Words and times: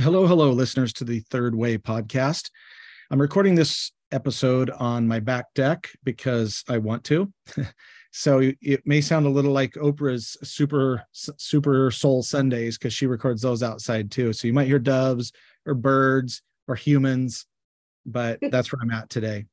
Hello, 0.00 0.28
hello, 0.28 0.52
listeners 0.52 0.92
to 0.92 1.04
the 1.04 1.18
Third 1.28 1.56
Way 1.56 1.76
podcast. 1.76 2.50
I'm 3.10 3.20
recording 3.20 3.56
this 3.56 3.90
episode 4.12 4.70
on 4.70 5.08
my 5.08 5.18
back 5.18 5.46
deck 5.56 5.90
because 6.04 6.62
I 6.68 6.78
want 6.78 7.02
to. 7.06 7.32
so 8.12 8.52
it 8.62 8.86
may 8.86 9.00
sound 9.00 9.26
a 9.26 9.28
little 9.28 9.50
like 9.50 9.72
Oprah's 9.72 10.36
Super 10.44 11.02
Super 11.10 11.90
Soul 11.90 12.22
Sundays 12.22 12.78
because 12.78 12.94
she 12.94 13.08
records 13.08 13.42
those 13.42 13.64
outside 13.64 14.12
too. 14.12 14.32
So 14.32 14.46
you 14.46 14.52
might 14.52 14.68
hear 14.68 14.78
doves 14.78 15.32
or 15.66 15.74
birds 15.74 16.42
or 16.68 16.76
humans, 16.76 17.46
but 18.06 18.38
that's 18.52 18.72
where 18.72 18.80
I'm 18.80 18.92
at 18.92 19.10
today. 19.10 19.46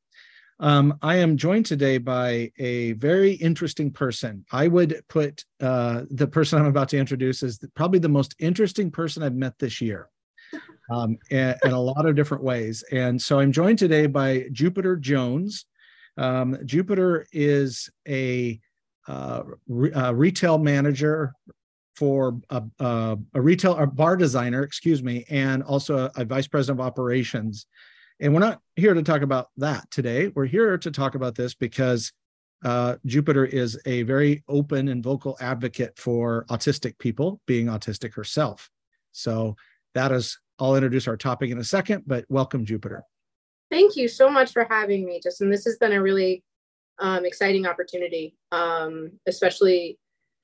Um, 0.60 1.00
I 1.02 1.16
am 1.16 1.38
joined 1.38 1.66
today 1.66 1.98
by 1.98 2.52
a 2.60 2.92
very 2.92 3.32
interesting 3.32 3.90
person. 3.90 4.46
I 4.52 4.68
would 4.68 5.02
put 5.10 5.44
uh, 5.60 6.04
the 6.12 6.28
person 6.28 6.60
I'm 6.60 6.68
about 6.68 6.90
to 6.90 7.00
introduce 7.00 7.42
as 7.42 7.60
probably 7.74 7.98
the 7.98 8.10
most 8.10 8.36
interesting 8.38 8.92
person 8.92 9.24
I've 9.24 9.34
met 9.34 9.58
this 9.58 9.82
year 9.82 10.08
um, 10.90 11.18
in, 11.30 11.56
a 11.64 11.80
lot 11.80 12.06
of 12.06 12.16
different 12.16 12.44
ways. 12.44 12.84
And 12.92 13.22
so 13.22 13.40
I'm 13.40 13.52
joined 13.52 13.80
today 13.80 14.08
by 14.08 14.48
Jupiter 14.52 14.96
Jones. 14.96 15.66
Um, 16.18 16.58
Jupiter 16.66 17.26
is 17.32 17.90
a, 18.08 18.60
uh, 19.08 19.44
re- 19.68 19.92
a, 19.94 20.14
retail 20.14 20.58
manager 20.58 21.34
for 21.96 22.40
a, 22.50 22.64
a, 22.80 23.18
a 23.34 23.42
retail 23.42 23.76
a 23.78 23.88
bar 23.88 24.18
designer, 24.18 24.64
excuse 24.64 25.02
me, 25.04 25.26
and 25.30 25.64
also 25.64 25.98
a, 25.98 26.12
a 26.22 26.26
vice 26.26 26.48
president 26.48 26.80
of 26.80 26.86
operations. 26.86 27.66
And 28.20 28.34
we're 28.34 28.40
not 28.40 28.62
here 28.76 28.94
to 28.94 29.04
talk 29.04 29.22
about 29.22 29.50
that 29.58 29.90
today. 29.92 30.28
We're 30.28 30.46
here 30.46 30.78
to 30.78 30.92
talk 30.92 31.16
about 31.16 31.36
this 31.36 31.54
because 31.54 32.12
uh, 32.64 32.96
Jupiter 33.06 33.46
is 33.46 33.80
a 33.86 34.04
very 34.04 34.44
open 34.48 34.88
and 34.88 35.04
vocal 35.04 35.38
advocate 35.40 35.98
for 35.98 36.46
autistic 36.50 36.98
people, 36.98 37.42
being 37.46 37.68
autistic 37.68 38.14
herself. 38.14 38.70
So 39.12 39.56
that 39.94 40.12
is 40.12 40.40
I'll 40.60 40.76
introduce 40.76 41.08
our 41.08 41.18
topic 41.18 41.52
in 41.52 41.58
a 41.58 41.64
second, 41.64 42.04
but 42.08 42.26
welcome, 42.30 42.66
Jupiter. 42.66 43.04
Thank 43.70 43.96
you 43.96 44.08
so 44.08 44.30
much 44.30 44.54
for 44.54 44.66
having 44.70 45.06
me, 45.06 45.20
Justin. 45.22 45.50
This 45.50 45.66
has 45.66 45.78
been 45.78 45.92
a 45.92 46.02
really 46.02 46.44
um, 47.00 47.26
exciting 47.26 47.66
opportunity, 47.66 48.36
um, 48.52 49.12
especially 49.28 49.98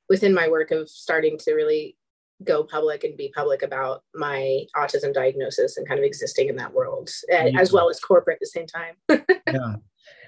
within 0.09 0.33
my 0.33 0.49
work 0.49 0.71
of 0.71 0.89
starting 0.89 1.37
to 1.37 1.53
really 1.53 1.95
go 2.43 2.63
public 2.63 3.03
and 3.03 3.15
be 3.15 3.31
public 3.33 3.61
about 3.61 4.03
my 4.15 4.65
autism 4.75 5.13
diagnosis 5.13 5.77
and 5.77 5.87
kind 5.87 5.99
of 5.99 6.03
existing 6.03 6.49
in 6.49 6.55
that 6.57 6.73
world, 6.73 7.09
yeah. 7.29 7.51
as 7.57 7.71
well 7.71 7.89
as 7.89 7.99
corporate 7.99 8.35
at 8.35 8.39
the 8.39 8.47
same 8.47 8.67
time. 8.67 8.95
yeah. 9.47 9.75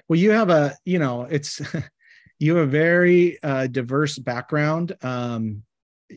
Well, 0.08 0.18
you 0.18 0.30
have 0.30 0.50
a, 0.50 0.76
you 0.84 0.98
know, 0.98 1.22
it's, 1.22 1.60
you 2.38 2.56
have 2.56 2.68
a 2.68 2.70
very 2.70 3.42
uh, 3.42 3.66
diverse 3.66 4.18
background. 4.18 4.96
Um, 5.02 5.62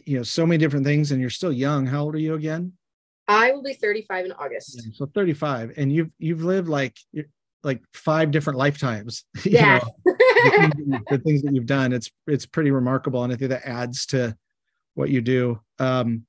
you 0.06 0.18
know, 0.18 0.24
so 0.24 0.46
many 0.46 0.58
different 0.58 0.86
things, 0.86 1.12
and 1.12 1.20
you're 1.20 1.30
still 1.30 1.52
young. 1.52 1.88
How 1.88 2.04
old 2.04 2.16
are 2.16 2.20
you 2.20 2.36
again? 2.36 2.74
I 3.28 3.52
will 3.52 3.64
be 3.64 3.74
35 3.74 4.26
in 4.26 4.32
August. 4.34 4.82
Yeah, 4.84 4.92
so 4.94 5.06
35, 5.14 5.74
and 5.78 5.92
you've 5.92 6.12
you've 6.18 6.44
lived 6.44 6.70
like 6.70 6.98
like 7.64 7.82
five 7.94 8.32
different 8.32 8.58
lifetimes. 8.58 9.26
Yeah. 9.44 9.80
know, 9.80 9.94
the, 10.06 10.62
things 10.62 11.02
the, 11.10 11.18
things 11.20 11.42
that 11.44 11.54
you've 11.54 11.66
done, 11.66 11.94
it's 11.94 12.12
it's 12.28 12.46
pretty 12.46 12.72
remarkable, 12.72 13.24
and 13.24 13.34
I 13.34 13.36
think 13.36 13.50
that 13.50 13.66
adds 13.66 14.06
to 14.08 14.36
what 14.94 15.10
you 15.10 15.22
do. 15.22 15.60
Um, 15.80 16.26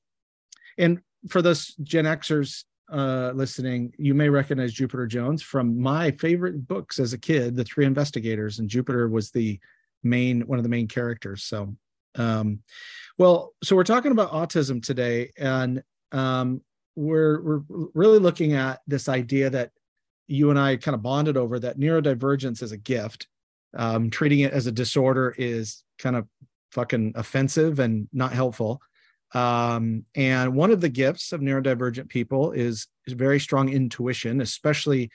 and 0.77 1.01
for 1.29 1.43
those 1.43 1.75
Gen 1.83 2.05
Xers 2.05 2.65
uh, 2.93 3.33
listening, 3.35 3.93
you 3.99 4.15
may 4.15 4.29
recognize 4.29 4.73
Jupiter 4.73 5.07
Jones 5.07 5.43
from 5.43 5.81
my 5.81 6.11
favorite 6.13 6.67
books 6.67 6.99
as 6.99 7.13
a 7.13 7.19
kid, 7.19 7.57
The 7.57 7.65
Three 7.65 7.85
Investigators, 7.85 8.59
and 8.59 8.69
Jupiter 8.69 9.09
was 9.09 9.31
the 9.31 9.59
main 10.03 10.43
one 10.43 10.59
of 10.59 10.63
the 10.63 10.69
main 10.69 10.89
characters. 10.89 11.45
So, 11.45 11.77
um, 12.17 12.61
well, 13.19 13.53
so 13.63 13.77
we're 13.77 13.85
talking 13.85 14.13
about 14.13 14.33
autism 14.33 14.83
today, 14.83 15.33
and 15.37 15.83
um, 16.13 16.63
we're 16.99 17.41
we're 17.41 17.89
really 17.95 18.19
looking 18.19 18.55
at 18.55 18.81
this 18.87 19.09
idea 19.09 19.51
that 19.51 19.71
you 20.27 20.51
and 20.51 20.59
I 20.59 20.77
kind 20.77 20.95
of 20.95 21.03
bonded 21.03 21.37
over 21.37 21.59
that 21.61 21.79
neurodivergence 21.79 22.63
is 22.63 22.73
a 22.73 22.77
gift. 22.77 23.29
Um, 23.77 24.11
treating 24.11 24.41
it 24.41 24.53
as 24.53 24.67
a 24.67 24.73
disorder 24.73 25.35
is 25.39 25.85
kind 25.98 26.17
of 26.17 26.27
fucking 26.73 27.13
offensive 27.14 27.79
and 27.79 28.08
not 28.13 28.33
helpful. 28.33 28.81
Um, 29.35 30.05
and 30.14 30.55
one 30.55 30.70
of 30.70 30.81
the 30.81 30.89
gifts 30.89 31.33
of 31.33 31.41
neurodivergent 31.41 32.08
people 32.08 32.53
is, 32.53 32.87
is 33.07 33.13
very 33.13 33.39
strong 33.39 33.69
intuition, 33.69 34.41
especially 34.41 35.11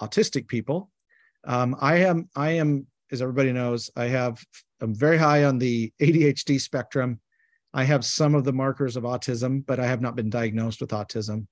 autistic 0.00 0.48
people. 0.48 0.90
Um, 1.44 1.76
I 1.80 1.98
am, 1.98 2.28
I 2.34 2.52
am, 2.52 2.86
as 3.12 3.22
everybody 3.22 3.52
knows, 3.52 3.90
I 3.96 4.06
have, 4.06 4.42
I'm 4.80 4.94
very 4.94 5.18
high 5.18 5.44
on 5.44 5.58
the 5.58 5.92
ADHD 6.00 6.60
spectrum. 6.60 7.20
I 7.72 7.84
have 7.84 8.04
some 8.04 8.34
of 8.34 8.44
the 8.44 8.52
markers 8.52 8.96
of 8.96 9.04
autism, 9.04 9.64
but 9.64 9.78
I 9.78 9.86
have 9.86 10.00
not 10.00 10.16
been 10.16 10.30
diagnosed 10.30 10.80
with 10.80 10.90
autism. 10.90 11.46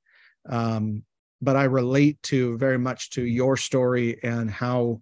Um, 0.49 1.05
but 1.41 1.57
I 1.57 1.65
relate 1.65 2.21
to 2.25 2.59
very 2.59 2.79
much 2.79 3.11
to 3.11 3.23
your 3.25 3.57
story 3.57 4.19
and 4.23 4.51
how 4.51 5.01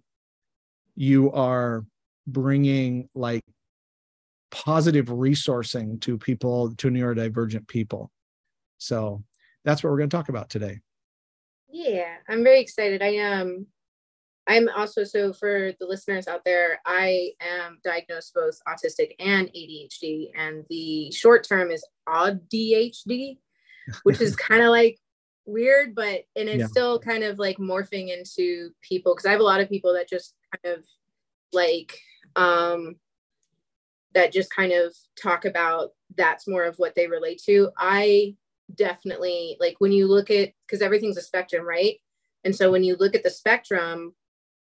you 0.95 1.31
are 1.31 1.85
bringing 2.27 3.09
like 3.15 3.43
positive 4.51 5.07
resourcing 5.07 5.99
to 6.01 6.17
people, 6.17 6.75
to 6.75 6.89
neurodivergent 6.89 7.67
people. 7.67 8.11
So 8.77 9.23
that's 9.65 9.83
what 9.83 9.89
we're 9.89 9.97
going 9.97 10.09
to 10.09 10.15
talk 10.15 10.29
about 10.29 10.49
today. 10.49 10.79
Yeah, 11.69 12.15
I'm 12.29 12.43
very 12.43 12.61
excited. 12.61 13.01
I 13.01 13.15
am 13.15 13.41
um, 13.41 13.67
I'm 14.47 14.69
also 14.69 15.03
so 15.03 15.33
for 15.33 15.73
the 15.79 15.85
listeners 15.85 16.27
out 16.27 16.45
there, 16.45 16.79
I 16.85 17.31
am 17.41 17.79
diagnosed 17.83 18.33
both 18.33 18.59
autistic 18.67 19.13
and 19.19 19.49
ADHD, 19.49 20.31
and 20.35 20.65
the 20.69 21.11
short 21.11 21.45
term 21.47 21.69
is 21.69 21.85
ADHD, 22.07 23.37
which 24.03 24.21
is 24.21 24.35
kind 24.37 24.61
of 24.61 24.69
like 24.69 24.99
weird, 25.45 25.95
but 25.95 26.23
and 26.35 26.47
it's 26.47 26.59
yeah. 26.59 26.67
still 26.67 26.99
kind 26.99 27.23
of 27.23 27.39
like 27.39 27.57
morphing 27.57 28.15
into 28.15 28.69
people 28.81 29.13
because 29.13 29.25
I 29.25 29.31
have 29.31 29.41
a 29.41 29.43
lot 29.43 29.61
of 29.61 29.69
people 29.69 29.93
that 29.93 30.09
just 30.09 30.33
kind 30.63 30.77
of 30.77 30.85
like 31.53 31.97
um 32.35 32.95
that 34.13 34.31
just 34.31 34.49
kind 34.53 34.71
of 34.71 34.93
talk 35.21 35.45
about 35.45 35.91
that's 36.15 36.47
more 36.47 36.63
of 36.63 36.77
what 36.77 36.95
they 36.95 37.07
relate 37.07 37.41
to. 37.45 37.69
I 37.77 38.35
definitely 38.75 39.57
like 39.59 39.75
when 39.79 39.91
you 39.91 40.07
look 40.07 40.29
at 40.29 40.53
because 40.65 40.81
everything's 40.81 41.17
a 41.17 41.21
spectrum, 41.21 41.67
right? 41.67 41.95
And 42.43 42.55
so 42.55 42.71
when 42.71 42.83
you 42.83 42.95
look 42.97 43.15
at 43.15 43.23
the 43.23 43.29
spectrum, 43.29 44.13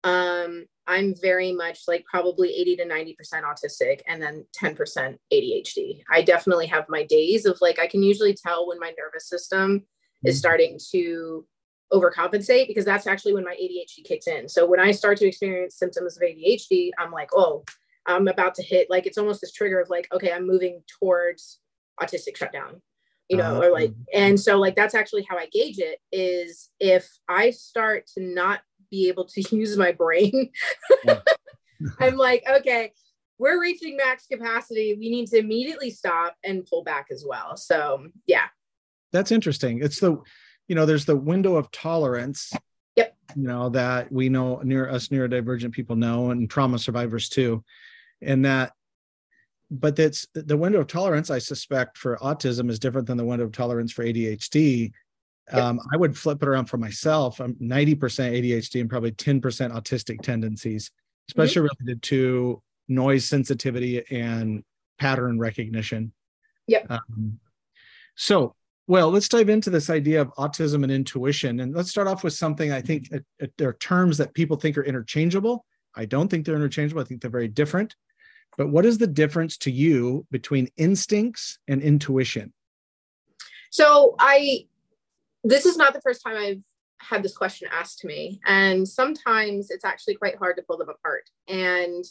um, 0.06 0.66
I'm 0.88 1.16
very 1.20 1.52
much 1.52 1.82
like 1.88 2.06
probably 2.06 2.54
80 2.56 2.78
to 2.78 2.86
90% 2.86 3.16
autistic 3.44 4.02
and 4.08 4.22
then 4.22 4.46
10% 4.56 5.18
ADHD. 5.34 6.04
I 6.12 6.22
definitely 6.22 6.68
have 6.68 6.86
my 6.88 7.04
days 7.04 7.46
of 7.46 7.58
like, 7.60 7.80
I 7.80 7.88
can 7.88 8.04
usually 8.04 8.36
tell 8.36 8.68
when 8.68 8.80
my 8.80 8.94
nervous 8.98 9.28
system 9.28 9.80
mm-hmm. 9.80 10.28
is 10.28 10.38
starting 10.38 10.80
to 10.92 11.46
overcompensate 11.92 12.68
because 12.68 12.86
that's 12.86 13.08
actually 13.08 13.34
when 13.34 13.44
my 13.44 13.56
ADHD 13.56 14.06
kicks 14.06 14.28
in. 14.28 14.48
So 14.48 14.68
when 14.68 14.80
I 14.80 14.92
start 14.92 15.18
to 15.20 15.28
experience 15.28 15.76
symptoms 15.76 16.18
of 16.18 16.24
ADHD, 16.24 16.92
I'm 17.00 17.12
like, 17.12 17.30
oh, 17.34 17.64
I'm 18.06 18.28
about 18.28 18.54
to 18.56 18.64
hit 18.64 18.90
like 18.90 19.08
it's 19.08 19.18
almost 19.18 19.42
this 19.42 19.52
trigger 19.52 19.80
of 19.80 19.90
like, 19.90 20.08
okay, 20.14 20.32
I'm 20.32 20.46
moving 20.46 20.84
towards 21.00 21.60
autistic 22.00 22.38
shutdown, 22.38 22.82
you 23.30 23.38
know, 23.38 23.56
uh, 23.56 23.66
or 23.66 23.72
like, 23.72 23.90
mm-hmm. 23.90 24.02
and 24.14 24.40
so 24.40 24.60
like 24.60 24.76
that's 24.76 24.94
actually 24.94 25.26
how 25.28 25.38
I 25.38 25.48
gauge 25.48 25.80
it 25.80 26.00
is 26.12 26.70
if 26.80 27.10
I 27.28 27.50
start 27.50 28.06
to 28.14 28.22
not 28.22 28.62
be 28.90 29.08
able 29.08 29.26
to 29.26 29.42
use 29.56 29.78
my 29.78 29.92
brain. 29.92 30.52
I'm 32.00 32.16
like, 32.16 32.44
okay, 32.50 32.94
we're 33.38 33.60
reaching 33.62 33.98
max 33.98 34.28
capacity. 34.28 34.96
We 34.98 35.10
need 35.10 35.28
to 35.28 35.38
immediately 35.38 35.90
stop 35.90 36.36
and 36.44 36.66
pull 36.66 36.84
back 36.84 37.08
as 37.12 37.26
well. 37.28 37.58
So, 37.58 38.08
yeah. 38.26 38.46
That's 39.12 39.32
interesting. 39.32 39.82
It's 39.82 40.00
the, 40.00 40.18
you 40.68 40.76
know, 40.76 40.86
there's 40.86 41.06
the 41.06 41.16
window 41.16 41.56
of 41.56 41.72
tolerance. 41.72 42.54
Yep. 42.96 43.16
You 43.36 43.48
know, 43.48 43.70
that 43.70 44.12
we 44.12 44.30
know 44.30 44.62
near 44.64 44.90
us 44.90 45.10
neurodivergent 45.10 45.74
people 45.74 45.98
know 45.98 46.32
and 46.32 46.50
trauma 46.50 46.80
survivors 46.80 47.28
too. 47.28 47.64
And 48.22 48.46
that, 48.46 48.72
but 49.70 49.96
that's 49.96 50.28
the 50.34 50.56
window 50.56 50.80
of 50.80 50.88
tolerance, 50.88 51.30
I 51.30 51.40
suspect, 51.40 51.98
for 51.98 52.18
autism 52.18 52.70
is 52.70 52.80
different 52.80 53.08
than 53.08 53.18
the 53.18 53.26
window 53.26 53.46
of 53.46 53.52
tolerance 53.52 53.92
for 53.92 54.06
ADHD 54.06 54.94
um, 55.52 55.80
I 55.94 55.98
would 55.98 56.18
flip 56.18 56.42
it 56.42 56.48
around 56.48 56.66
for 56.66 56.78
myself. 56.78 57.40
I'm 57.40 57.56
90% 57.56 57.98
ADHD 57.98 58.82
and 58.82 58.90
probably 58.90 59.12
10% 59.12 59.42
autistic 59.42 60.22
tendencies, 60.22 60.92
especially 61.30 61.68
mm-hmm. 61.68 61.84
related 61.84 62.02
to 62.04 62.62
noise 62.88 63.26
sensitivity 63.26 64.04
and 64.10 64.64
pattern 65.00 65.40
recognition. 65.40 66.12
Yep. 66.68 66.88
Um, 66.90 67.40
so, 68.16 68.56
well, 68.88 69.10
let's 69.12 69.30
dive 69.30 69.50
into 69.50 69.70
this 69.70 69.90
idea 69.90 70.22
of 70.22 70.34
autism 70.36 70.84
and 70.84 70.92
intuition. 70.92 71.60
And 71.60 71.76
let's 71.76 71.90
start 71.90 72.08
off 72.08 72.24
with 72.24 72.34
something 72.34 72.72
I 72.72 72.82
think 72.82 73.10
uh, 73.14 73.20
uh, 73.42 73.48
there 73.58 73.70
are 73.70 73.74
terms 73.74 74.18
that 74.18 74.34
people 74.34 74.58
think 74.58 74.78
are 74.78 74.84
interchangeable. 74.84 75.66
I 75.96 76.06
don't 76.06 76.28
think 76.28 76.46
they're 76.46 76.56
interchangeable. 76.56 77.02
I 77.02 77.06
think 77.06 77.22
they're 77.22 77.32
very 77.32 77.48
different. 77.48 77.96
But 78.58 78.70
what 78.70 78.86
is 78.86 78.98
the 78.98 79.08
difference 79.08 79.58
to 79.60 79.72
you 79.72 80.26
between 80.32 80.70
instincts 80.78 81.60
and 81.68 81.82
intuition? 81.82 82.54
So 83.70 84.16
I 84.20 84.68
this 85.46 85.66
is 85.66 85.78
not 85.78 85.94
the 85.94 86.02
first 86.02 86.22
time 86.26 86.36
I've 86.36 86.62
had 87.00 87.24
this 87.24 87.38
question 87.38 87.70
asked 87.72 88.00
to 88.00 88.08
me. 88.08 88.40
And 88.46 88.88
sometimes 88.88 89.70
it's 89.70 89.86
actually 89.86 90.16
quite 90.16 90.38
hard 90.38 90.58
to 90.58 90.64
pull 90.64 90.78
them 90.78 90.90
apart. 90.90 91.30
And 91.48 92.04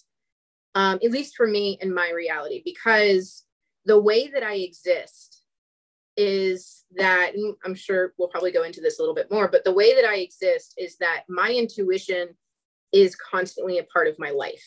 um, 0.75 0.99
at 1.05 1.11
least 1.11 1.37
for 1.37 1.47
me 1.47 1.79
in 1.81 1.93
my 1.93 2.11
reality, 2.11 2.63
because 2.65 3.45
the 3.85 4.01
way 4.01 4.29
that 4.29 4.43
I 4.43 4.55
exist 4.55 5.43
is 6.17 6.85
that 6.97 7.33
I'm 7.65 7.75
sure 7.75 8.15
we'll 8.19 8.29
probably 8.29 8.53
go 8.53 8.63
into 8.63 8.81
this 8.81 8.99
a 8.99 9.03
little 9.03 9.15
bit 9.15 9.31
more, 9.33 9.49
but 9.49 9.65
the 9.65 9.75
way 9.75 9.95
that 9.95 10.05
I 10.05 10.19
exist 10.19 10.75
is 10.77 10.97
that 10.99 11.25
my 11.29 11.51
intuition 11.51 12.29
is 12.93 13.17
constantly 13.17 13.79
a 13.79 13.85
part 13.85 14.07
of 14.07 14.19
my 14.19 14.31
life. 14.31 14.63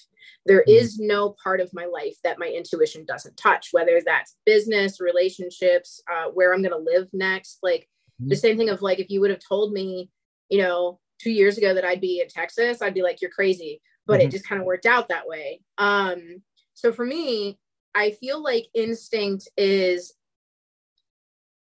There 0.45 0.63
mm-hmm. 0.67 1.07
no 1.07 1.35
part 1.41 1.61
of 1.61 1.73
my 1.73 1.85
life 1.85 2.15
that 2.25 2.39
my 2.39 2.47
intuition 2.47 3.05
doesn't 3.05 3.37
touch, 3.37 3.69
whether 3.71 4.01
that's 4.05 4.35
business, 4.45 4.99
relationships, 4.99 6.01
uh, 6.11 6.29
where 6.33 6.53
I'm 6.53 6.61
going 6.61 6.71
to 6.71 6.91
live 6.91 7.07
next. 7.13 7.59
Like 7.63 7.87
mm-hmm. 8.21 8.29
the 8.29 8.35
same 8.35 8.57
thing 8.57 8.69
of 8.69 8.81
like, 8.81 8.99
if 8.99 9.09
you 9.09 9.21
would 9.21 9.29
have 9.29 9.41
told 9.47 9.73
me, 9.73 10.09
you 10.49 10.59
know, 10.59 10.99
two 11.19 11.31
years 11.31 11.57
ago 11.57 11.73
that 11.73 11.85
I'd 11.85 12.01
be 12.01 12.21
in 12.21 12.27
Texas, 12.27 12.81
I'd 12.81 12.93
be 12.93 13.03
like, 13.03 13.21
you're 13.21 13.31
crazy. 13.31 13.81
But 14.05 14.19
mm-hmm. 14.19 14.27
it 14.27 14.31
just 14.31 14.47
kind 14.47 14.61
of 14.61 14.65
worked 14.65 14.85
out 14.85 15.09
that 15.09 15.27
way. 15.27 15.61
Um, 15.77 16.41
so 16.73 16.91
for 16.91 17.05
me, 17.05 17.57
I 17.95 18.11
feel 18.11 18.41
like 18.41 18.67
instinct 18.73 19.49
is 19.57 20.13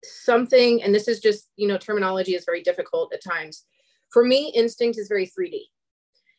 something, 0.04 0.82
and 0.82 0.94
this 0.94 1.08
is 1.08 1.20
just, 1.20 1.48
you 1.56 1.66
know, 1.66 1.78
terminology 1.78 2.34
is 2.34 2.44
very 2.44 2.62
difficult 2.62 3.12
at 3.12 3.24
times. 3.24 3.64
For 4.10 4.24
me, 4.24 4.52
instinct 4.54 4.98
is 4.98 5.08
very 5.08 5.26
3D. 5.26 5.62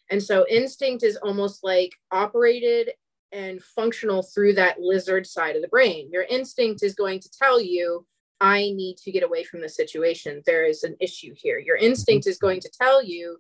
And 0.10 0.22
so 0.22 0.46
instinct 0.50 1.04
is 1.04 1.18
almost 1.18 1.64
like 1.64 1.92
operated 2.12 2.92
and 3.32 3.62
functional 3.62 4.24
through 4.24 4.54
that 4.54 4.80
lizard 4.80 5.28
side 5.28 5.56
of 5.56 5.62
the 5.62 5.68
brain. 5.68 6.10
Your 6.12 6.24
instinct 6.24 6.84
is 6.84 6.96
going 6.96 7.20
to 7.20 7.30
tell 7.32 7.60
you, 7.60 8.06
I 8.40 8.72
need 8.72 8.98
to 8.98 9.12
get 9.12 9.24
away 9.24 9.44
from 9.44 9.62
the 9.62 9.70
situation. 9.70 10.44
There 10.46 10.66
is 10.66 10.84
an 10.84 10.96
issue 11.00 11.34
here. 11.36 11.60
Your 11.60 11.78
instinct 11.78 12.26
mm-hmm. 12.26 12.32
is 12.32 12.38
going 12.38 12.60
to 12.62 12.70
tell 12.70 13.04
you 13.04 13.38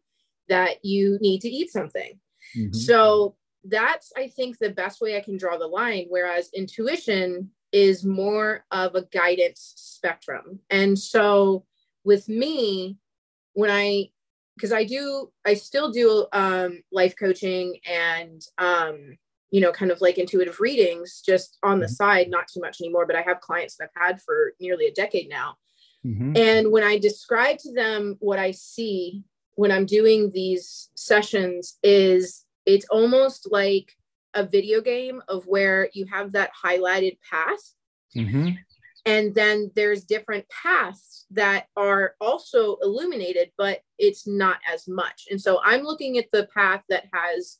that 0.49 0.83
you 0.83 1.17
need 1.21 1.41
to 1.41 1.49
eat 1.49 1.71
something. 1.71 2.19
Mm-hmm. 2.57 2.73
So 2.73 3.35
that's, 3.63 4.11
I 4.17 4.27
think, 4.27 4.57
the 4.57 4.69
best 4.69 5.01
way 5.01 5.17
I 5.17 5.21
can 5.21 5.37
draw 5.37 5.57
the 5.57 5.67
line. 5.67 6.05
Whereas 6.09 6.49
intuition 6.53 7.51
is 7.71 8.05
more 8.05 8.65
of 8.71 8.95
a 8.95 9.03
guidance 9.03 9.73
spectrum. 9.75 10.59
And 10.69 10.97
so 10.97 11.65
with 12.03 12.29
me, 12.29 12.97
when 13.53 13.69
I 13.69 14.09
because 14.55 14.73
I 14.73 14.85
do, 14.85 15.31
I 15.45 15.53
still 15.53 15.91
do 15.91 16.25
um, 16.33 16.81
life 16.91 17.13
coaching 17.15 17.77
and, 17.87 18.41
um, 18.57 19.17
you 19.51 19.61
know, 19.61 19.71
kind 19.71 19.91
of 19.91 20.01
like 20.01 20.17
intuitive 20.17 20.59
readings 20.59 21.21
just 21.25 21.57
on 21.63 21.79
the 21.79 21.85
mm-hmm. 21.85 21.93
side, 21.93 22.29
not 22.29 22.47
too 22.47 22.59
much 22.59 22.81
anymore, 22.81 23.05
but 23.05 23.15
I 23.15 23.21
have 23.21 23.39
clients 23.39 23.77
that 23.77 23.89
I've 23.95 24.07
had 24.07 24.21
for 24.21 24.53
nearly 24.59 24.87
a 24.87 24.93
decade 24.93 25.29
now. 25.29 25.55
Mm-hmm. 26.05 26.35
And 26.35 26.71
when 26.71 26.83
I 26.83 26.97
describe 26.97 27.57
to 27.59 27.73
them 27.73 28.17
what 28.19 28.39
I 28.39 28.51
see 28.51 29.23
when 29.55 29.71
I'm 29.71 29.85
doing 29.85 30.31
these 30.31 30.89
sessions, 30.95 31.77
is 31.81 32.45
it's 32.65 32.85
almost 32.89 33.49
like 33.51 33.91
a 34.35 34.43
video 34.43 34.81
game 34.81 35.21
of 35.27 35.45
where 35.47 35.89
you 35.93 36.05
have 36.11 36.33
that 36.33 36.51
highlighted 36.63 37.17
path. 37.29 37.73
Mm-hmm 38.15 38.49
and 39.07 39.33
then 39.33 39.71
there's 39.73 40.03
different 40.03 40.45
paths 40.49 41.25
that 41.31 41.67
are 41.75 42.15
also 42.21 42.77
illuminated 42.81 43.51
but 43.57 43.79
it's 43.97 44.27
not 44.27 44.57
as 44.71 44.87
much 44.87 45.25
and 45.31 45.41
so 45.41 45.59
i'm 45.63 45.81
looking 45.81 46.17
at 46.17 46.27
the 46.31 46.47
path 46.53 46.83
that 46.89 47.05
has 47.11 47.57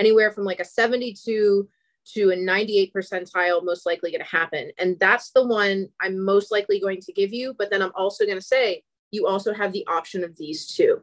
anywhere 0.00 0.32
from 0.32 0.44
like 0.44 0.60
a 0.60 0.64
72 0.64 1.68
to 2.12 2.30
a 2.30 2.36
98 2.36 2.92
percentile 2.92 3.64
most 3.64 3.86
likely 3.86 4.10
going 4.10 4.24
to 4.24 4.36
happen 4.36 4.70
and 4.78 4.98
that's 4.98 5.30
the 5.32 5.46
one 5.46 5.88
i'm 6.00 6.18
most 6.18 6.50
likely 6.50 6.80
going 6.80 7.00
to 7.00 7.12
give 7.12 7.32
you 7.32 7.54
but 7.58 7.70
then 7.70 7.82
i'm 7.82 7.92
also 7.94 8.24
going 8.24 8.38
to 8.38 8.42
say 8.42 8.82
you 9.12 9.26
also 9.26 9.52
have 9.52 9.72
the 9.72 9.86
option 9.86 10.24
of 10.24 10.36
these 10.36 10.66
two 10.66 11.00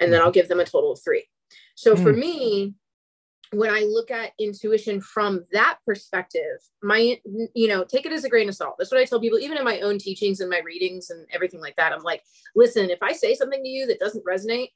and 0.00 0.12
then 0.12 0.20
i'll 0.20 0.32
give 0.32 0.48
them 0.48 0.60
a 0.60 0.64
total 0.64 0.92
of 0.92 1.02
three 1.02 1.24
so 1.76 1.94
mm. 1.94 2.02
for 2.02 2.12
me 2.12 2.74
when 3.52 3.70
I 3.70 3.80
look 3.80 4.10
at 4.10 4.32
intuition 4.38 5.00
from 5.00 5.44
that 5.52 5.78
perspective, 5.86 6.58
my, 6.82 7.20
you 7.54 7.68
know, 7.68 7.84
take 7.84 8.06
it 8.06 8.12
as 8.12 8.24
a 8.24 8.28
grain 8.30 8.48
of 8.48 8.54
salt. 8.54 8.76
That's 8.78 8.90
what 8.90 9.00
I 9.00 9.04
tell 9.04 9.20
people, 9.20 9.38
even 9.38 9.58
in 9.58 9.64
my 9.64 9.80
own 9.80 9.98
teachings 9.98 10.40
and 10.40 10.48
my 10.48 10.60
readings 10.64 11.10
and 11.10 11.26
everything 11.30 11.60
like 11.60 11.76
that. 11.76 11.92
I'm 11.92 12.02
like, 12.02 12.22
listen, 12.56 12.88
if 12.88 13.02
I 13.02 13.12
say 13.12 13.34
something 13.34 13.62
to 13.62 13.68
you 13.68 13.86
that 13.86 14.00
doesn't 14.00 14.24
resonate, 14.24 14.68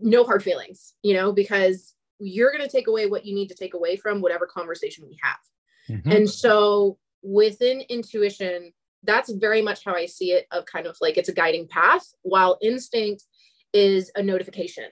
no 0.00 0.24
hard 0.24 0.42
feelings, 0.42 0.94
you 1.02 1.14
know, 1.14 1.30
because 1.30 1.94
you're 2.20 2.52
going 2.52 2.64
to 2.64 2.70
take 2.70 2.86
away 2.86 3.06
what 3.06 3.24
you 3.24 3.34
need 3.34 3.48
to 3.48 3.54
take 3.54 3.74
away 3.74 3.96
from 3.96 4.20
whatever 4.20 4.46
conversation 4.46 5.04
we 5.08 5.18
have. 5.22 5.98
Mm-hmm. 5.98 6.12
And 6.12 6.30
so 6.30 6.98
within 7.22 7.82
intuition, 7.88 8.72
that's 9.02 9.32
very 9.32 9.62
much 9.62 9.84
how 9.84 9.94
I 9.94 10.06
see 10.06 10.32
it 10.32 10.46
of 10.50 10.66
kind 10.66 10.86
of 10.86 10.96
like 11.00 11.16
it's 11.16 11.28
a 11.28 11.34
guiding 11.34 11.66
path, 11.68 12.06
while 12.22 12.58
instinct 12.60 13.24
is 13.72 14.10
a 14.14 14.22
notification 14.22 14.90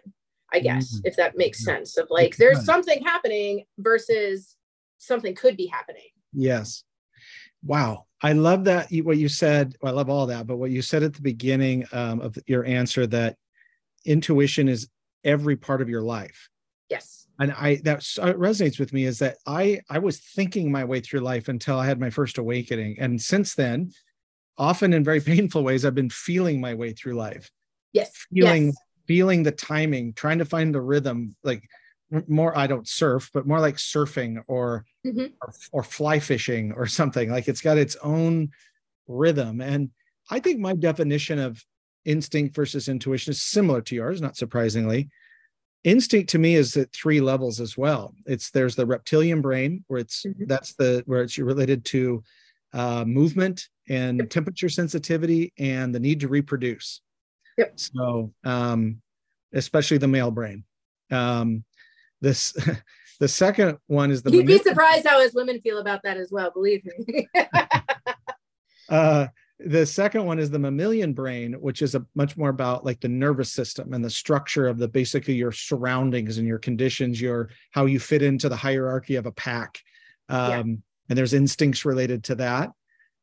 I 0.53 0.61
guess, 0.61 0.95
mm-hmm. 0.95 1.07
if 1.07 1.17
that 1.17 1.37
makes 1.37 1.65
sense 1.65 1.97
of 1.97 2.09
like 2.11 2.37
there's 2.37 2.65
something 2.65 3.03
happening 3.05 3.65
versus 3.79 4.57
something 4.99 5.35
could 5.35 5.57
be 5.57 5.67
happening. 5.67 6.09
Yes. 6.33 6.85
Wow. 7.63 8.07
I 8.23 8.33
love 8.33 8.65
that 8.65 8.89
what 9.03 9.19
you 9.19 9.29
said. 9.29 9.77
Well, 9.83 9.93
I 9.93 9.97
love 9.97 10.09
all 10.09 10.27
that, 10.27 10.47
but 10.47 10.57
what 10.57 10.71
you 10.71 10.83
said 10.83 11.03
at 11.03 11.15
the 11.15 11.23
beginning 11.23 11.87
um, 11.93 12.21
of 12.21 12.39
your 12.47 12.65
answer 12.65 13.07
that 13.09 13.37
intuition 14.05 14.69
is 14.69 14.89
every 15.23 15.57
part 15.57 15.83
of 15.83 15.89
your 15.89 16.03
life. 16.03 16.49
Yes. 16.89 17.27
And 17.41 17.53
I 17.53 17.81
that 17.85 18.01
resonates 18.01 18.79
with 18.79 18.93
me 18.93 19.05
is 19.05 19.19
that 19.21 19.37
I 19.47 19.81
I 19.89 19.99
was 19.99 20.19
thinking 20.19 20.73
my 20.73 20.85
way 20.85 21.01
through 21.01 21.21
life 21.21 21.49
until 21.49 21.79
I 21.79 21.87
had 21.87 22.01
my 22.01 22.11
first 22.11 22.39
awakening, 22.39 22.97
and 22.99 23.21
since 23.21 23.55
then, 23.55 23.93
often 24.57 24.93
in 24.93 25.05
very 25.05 25.21
painful 25.21 25.63
ways, 25.63 25.85
I've 25.85 25.95
been 25.95 26.11
feeling 26.11 26.61
my 26.61 26.75
way 26.75 26.93
through 26.93 27.15
life. 27.15 27.51
Yes. 27.93 28.11
Feeling 28.33 28.67
yes 28.67 28.77
feeling 29.09 29.43
the 29.43 29.51
timing, 29.51 30.13
trying 30.13 30.39
to 30.39 30.45
find 30.45 30.73
the 30.73 30.81
rhythm, 30.81 31.35
like 31.43 31.69
more 32.29 32.57
I 32.57 32.67
don't 32.67 32.87
surf, 32.87 33.31
but 33.33 33.47
more 33.47 33.59
like 33.59 33.77
surfing 33.77 34.43
or, 34.47 34.85
mm-hmm. 35.05 35.27
or, 35.43 35.55
or 35.73 35.83
fly 35.83 36.21
fishing 36.21 36.73
or 36.73 36.87
something. 36.87 37.31
Like 37.31 37.49
it's 37.49 37.63
got 37.63 37.79
its 37.79 37.97
own 38.03 38.51
rhythm. 39.09 39.61
And 39.63 39.91
I 40.31 40.39
think 40.39 40.61
my 40.61 40.75
definition 40.75 41.39
of 41.39 41.65
instinct 42.05 42.55
versus 42.55 42.89
intuition 42.89 43.31
is 43.31 43.43
similar 43.43 43.81
to 43.83 43.95
yours, 43.95 44.21
not 44.21 44.37
surprisingly. 44.37 45.09
Instinct 45.85 46.31
to 46.31 46.39
me 46.39 46.57
is 46.57 46.77
at 46.77 46.93
three 46.93 47.21
levels 47.21 47.61
as 47.61 47.79
well. 47.79 48.15
It's 48.27 48.51
there's 48.51 48.75
the 48.75 48.87
reptilian 48.87 49.41
brain 49.41 49.85
where 49.87 50.01
it's 50.01 50.25
mm-hmm. 50.25 50.45
that's 50.47 50.75
the 50.75 51.03
where 51.07 51.23
it's 51.23 51.39
related 51.39 51.85
to 51.87 52.23
uh, 52.73 53.05
movement 53.05 53.69
and 53.89 54.31
temperature 54.31 54.69
sensitivity 54.69 55.53
and 55.59 55.95
the 55.95 56.01
need 56.01 56.21
to 56.21 56.29
reproduce. 56.29 57.01
Yep. 57.57 57.73
So, 57.77 58.33
um, 58.45 59.01
especially 59.53 59.99
the 59.99 60.09
male 60.09 60.31
brain. 60.31 60.65
Um, 61.11 61.65
this, 62.21 62.57
the 63.21 63.29
second 63.29 63.79
one 63.87 64.11
is 64.11 64.23
the. 64.23 64.31
You'd 64.31 64.47
be 64.47 64.59
surprised 64.59 65.07
how 65.07 65.21
as 65.21 65.35
women 65.35 65.61
feel 65.61 65.79
about 65.79 66.03
that 66.05 66.17
as 66.17 66.31
well. 66.31 66.51
Believe 66.51 66.83
me. 66.85 67.29
uh, 68.89 69.27
the 69.61 69.85
second 69.85 70.25
one 70.25 70.39
is 70.39 70.51
the 70.51 70.59
mammalian 70.59 71.13
brain, 71.13 71.55
which 71.55 71.83
is 71.83 71.95
a 71.95 72.07
much 72.15 72.37
more 72.37 72.51
about 72.51 72.85
like 72.85 73.01
the 73.01 73.09
nervous 73.09 73.51
system 73.51 73.93
and 73.93 74.05
the 74.05 74.11
structure 74.11 74.69
of 74.69 74.79
the 74.79 74.87
basically 74.87 75.35
your 75.35 75.51
surroundings 75.51 76.39
and 76.39 76.47
your 76.47 76.59
conditions, 76.59 77.21
your 77.21 77.51
how 77.73 77.87
you 77.87 77.99
fit 77.99 78.23
into 78.23 78.49
the 78.49 78.57
hierarchy 78.57 79.17
of 79.17 79.27
a 79.27 79.33
pack. 79.33 79.81
Um, 80.29 80.51
yeah. 80.51 80.61
And 81.11 81.19
there's 81.19 81.35
instincts 81.35 81.85
related 81.85 82.23
to 82.25 82.35
that. 82.37 82.71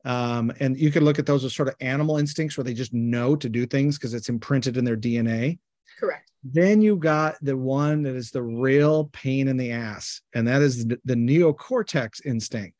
Um, 0.03 0.51
and 0.59 0.77
you 0.77 0.91
can 0.91 1.05
look 1.05 1.19
at 1.19 1.25
those 1.25 1.45
as 1.45 1.55
sort 1.55 1.69
of 1.69 1.75
animal 1.79 2.17
instincts 2.17 2.57
where 2.57 2.63
they 2.63 2.73
just 2.73 2.93
know 2.93 3.35
to 3.35 3.49
do 3.49 3.65
things 3.65 3.97
because 3.97 4.13
it's 4.13 4.29
imprinted 4.29 4.77
in 4.77 4.85
their 4.85 4.97
DNA. 4.97 5.59
Correct. 5.99 6.29
Then 6.43 6.81
you 6.81 6.97
got 6.97 7.37
the 7.41 7.57
one 7.57 8.03
that 8.03 8.15
is 8.15 8.29
the 8.29 8.43
real 8.43 9.05
pain 9.05 9.47
in 9.47 9.57
the 9.57 9.71
ass, 9.71 10.21
and 10.35 10.47
that 10.47 10.61
is 10.61 10.85
the, 10.85 10.99
the 11.05 11.15
neocortex 11.15 12.23
instinct. 12.23 12.75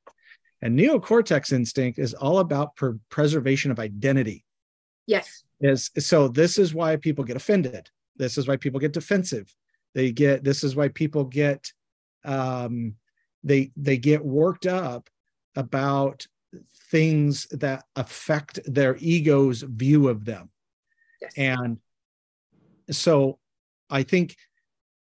And 0.66 0.80
neocortex 0.80 1.54
instinct 1.54 2.00
is 2.00 2.16
all 2.16 2.40
about 2.40 2.76
per- 2.76 2.98
preservation 3.10 3.70
of 3.70 3.78
identity. 3.78 4.44
Yes. 5.06 5.44
Is 5.62 5.92
so 6.00 6.28
this 6.28 6.58
is 6.58 6.74
why 6.74 6.96
people 6.96 7.24
get 7.24 7.36
offended. 7.36 7.88
This 8.16 8.36
is 8.40 8.48
why 8.48 8.58
people 8.58 8.80
get 8.80 8.92
defensive. 8.92 9.54
They 9.94 10.12
get 10.12 10.44
this 10.44 10.64
is 10.64 10.76
why 10.76 10.88
people 10.88 11.26
get 11.26 11.72
um 12.24 12.96
they 13.44 13.72
they 13.78 13.98
get 13.98 14.26
worked 14.26 14.66
up 14.66 15.08
about 15.56 16.26
things 16.90 17.46
that 17.52 17.84
affect 17.96 18.60
their 18.66 18.98
ego's 18.98 19.62
view 19.62 20.08
of 20.08 20.26
them. 20.26 20.50
Yes. 21.22 21.34
And 21.38 21.78
so 22.90 23.38
I 23.92 24.02
think 24.02 24.36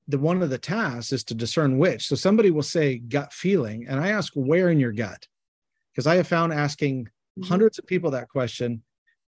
the 0.10 0.20
one 0.20 0.42
of 0.44 0.50
the 0.50 0.58
tasks 0.58 1.14
is 1.14 1.24
to 1.24 1.34
discern 1.34 1.78
which. 1.78 2.06
So 2.06 2.18
somebody 2.18 2.52
will 2.52 2.64
say 2.64 2.98
gut 2.98 3.32
feeling, 3.32 3.88
and 3.88 3.98
I 3.98 4.10
ask 4.10 4.34
where 4.34 4.70
in 4.70 4.80
your 4.82 4.92
gut, 4.92 5.26
because 5.98 6.06
I 6.06 6.16
have 6.16 6.28
found 6.28 6.54
asking 6.54 7.06
mm-hmm. 7.06 7.50
hundreds 7.50 7.80
of 7.80 7.88
people 7.88 8.12
that 8.12 8.30
question 8.30 8.84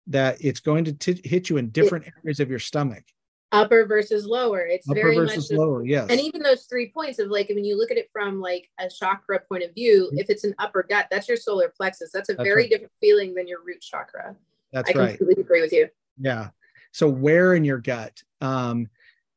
that 0.08 0.36
it's 0.42 0.60
going 0.60 0.84
to 0.84 0.94
t- 0.94 1.22
hit 1.24 1.50
you 1.50 1.56
in 1.56 1.70
different 1.70 2.06
areas 2.24 2.42
of 2.42 2.50
your 2.50 2.60
stomach 2.60 3.06
upper 3.54 3.86
versus 3.86 4.26
lower. 4.26 4.60
It's 4.60 4.90
upper 4.90 5.00
very 5.00 5.26
much 5.26 5.50
lower, 5.50 5.86
yes. 5.86 6.08
And 6.10 6.20
even 6.20 6.44
those 6.44 6.66
three 6.66 6.92
points 6.92 7.20
of 7.20 7.30
like 7.30 7.48
when 7.48 7.64
you 7.64 7.78
look 7.78 7.92
at 7.92 7.98
it 7.98 8.10
from 8.12 8.42
like 8.42 8.70
a 8.78 8.90
chakra 8.90 9.40
point 9.40 9.64
of 9.64 9.74
view, 9.74 10.08
mm-hmm. 10.08 10.20
if 10.20 10.30
it's 10.30 10.44
an 10.44 10.54
upper 10.60 10.84
gut, 10.84 11.08
that's 11.10 11.30
your 11.30 11.38
solar 11.38 11.70
plexus. 11.70 12.12
That's 12.14 12.28
a 12.28 12.34
that's 12.34 12.46
very 12.46 12.64
right. 12.64 12.70
different 12.70 12.92
feeling 13.00 13.34
than 13.34 13.48
your 13.48 13.64
root 13.64 13.80
chakra. 13.80 14.36
That's 14.74 14.90
I 14.94 15.00
right. 15.00 15.10
I 15.12 15.16
completely 15.16 15.44
agree 15.44 15.62
with 15.62 15.72
you. 15.72 15.88
Yeah. 16.20 16.50
So 16.92 17.08
where 17.08 17.54
in 17.54 17.64
your 17.64 17.78
gut? 17.78 18.22
Um, 18.42 18.90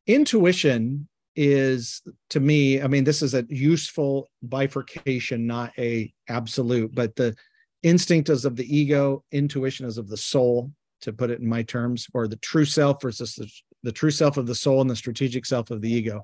intuition 0.08 1.06
is 1.36 2.02
to 2.30 2.40
me, 2.40 2.80
I 2.80 2.86
mean, 2.86 3.04
this 3.04 3.22
is 3.22 3.34
a 3.34 3.46
useful 3.48 4.28
bifurcation, 4.42 5.46
not 5.46 5.72
a 5.78 6.12
absolute, 6.28 6.94
but 6.94 7.16
the 7.16 7.34
instinct 7.82 8.28
is 8.28 8.44
of 8.44 8.56
the 8.56 8.76
ego, 8.76 9.24
intuition 9.32 9.86
is 9.86 9.98
of 9.98 10.08
the 10.08 10.16
soul, 10.16 10.72
to 11.02 11.12
put 11.12 11.30
it 11.30 11.40
in 11.40 11.48
my 11.48 11.62
terms, 11.62 12.06
or 12.12 12.28
the 12.28 12.36
true 12.36 12.64
self 12.64 13.00
versus 13.00 13.34
the, 13.34 13.50
the 13.82 13.92
true 13.92 14.10
self 14.10 14.36
of 14.36 14.46
the 14.46 14.54
soul 14.54 14.80
and 14.80 14.90
the 14.90 14.96
strategic 14.96 15.46
self 15.46 15.70
of 15.70 15.80
the 15.80 15.90
ego. 15.90 16.22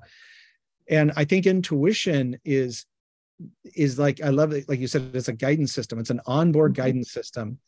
And 0.89 1.11
I 1.15 1.25
think 1.25 1.45
intuition 1.45 2.37
is 2.45 2.85
is 3.75 3.99
like 3.99 4.21
I 4.21 4.29
love 4.29 4.51
it, 4.51 4.67
like 4.67 4.79
you 4.79 4.87
said, 4.87 5.11
it's 5.13 5.27
a 5.27 5.33
guidance 5.33 5.73
system. 5.73 5.99
It's 5.99 6.09
an 6.09 6.21
onboard 6.25 6.73
mm-hmm. 6.73 6.83
guidance 6.83 7.11
system, 7.11 7.59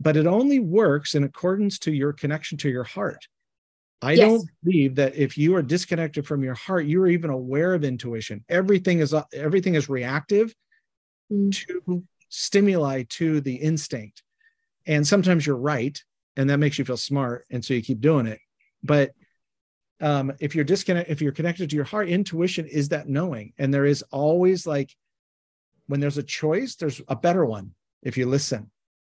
but 0.00 0.16
it 0.16 0.26
only 0.26 0.60
works 0.60 1.14
in 1.14 1.24
accordance 1.24 1.78
to 1.80 1.92
your 1.92 2.12
connection 2.12 2.58
to 2.58 2.70
your 2.70 2.84
heart. 2.84 3.26
I 4.02 4.12
yes. 4.12 4.20
don't 4.20 4.50
believe 4.62 4.96
that 4.96 5.16
if 5.16 5.38
you 5.38 5.56
are 5.56 5.62
disconnected 5.62 6.26
from 6.26 6.42
your 6.42 6.54
heart, 6.54 6.84
you 6.84 7.00
are 7.02 7.08
even 7.08 7.30
aware 7.30 7.74
of 7.74 7.84
intuition. 7.84 8.44
Everything 8.48 8.98
is 8.98 9.14
everything 9.32 9.76
is 9.76 9.88
reactive 9.88 10.54
mm. 11.32 11.52
to 11.52 12.04
stimuli 12.28 13.04
to 13.10 13.40
the 13.40 13.54
instinct. 13.54 14.22
And 14.86 15.06
sometimes 15.06 15.46
you're 15.46 15.56
right, 15.56 15.98
and 16.36 16.50
that 16.50 16.58
makes 16.58 16.78
you 16.78 16.84
feel 16.84 16.98
smart, 16.98 17.46
and 17.50 17.64
so 17.64 17.72
you 17.72 17.80
keep 17.80 18.00
doing 18.00 18.26
it. 18.26 18.40
But 18.82 19.12
um, 20.00 20.32
if 20.38 20.54
you're 20.54 20.64
disconnected, 20.64 21.10
if 21.10 21.22
you're 21.22 21.32
connected 21.32 21.70
to 21.70 21.76
your 21.76 21.86
heart, 21.86 22.08
intuition 22.08 22.66
is 22.66 22.90
that 22.90 23.08
knowing, 23.08 23.54
and 23.56 23.72
there 23.72 23.86
is 23.86 24.02
always 24.10 24.66
like 24.66 24.94
when 25.86 26.00
there's 26.00 26.18
a 26.18 26.22
choice, 26.22 26.74
there's 26.74 27.00
a 27.08 27.16
better 27.16 27.46
one 27.46 27.70
if 28.02 28.18
you 28.18 28.26
listen. 28.26 28.70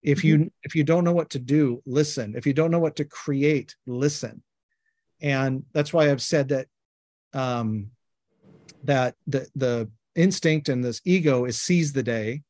If 0.03 0.23
you 0.23 0.37
mm-hmm. 0.37 0.49
if 0.63 0.75
you 0.75 0.85
don't 0.85 1.05
know 1.05 1.15
what 1.15 1.31
to 1.31 1.39
do, 1.39 1.83
listen. 1.87 2.35
If 2.37 2.47
you 2.47 2.53
don't 2.53 2.71
know 2.71 2.81
what 2.81 2.97
to 2.97 3.07
create, 3.07 3.75
listen 3.87 4.43
and 5.21 5.65
that's 5.73 5.93
why 5.93 6.11
I've 6.11 6.23
said 6.23 6.49
that 6.49 6.67
um, 7.33 7.91
that 8.85 9.15
the 9.27 9.49
the 9.55 9.91
instinct 10.15 10.69
and 10.69 10.85
this 10.85 11.01
ego 11.05 11.45
is 11.45 11.61
seize 11.61 11.93
the 11.93 12.03
day, 12.03 12.43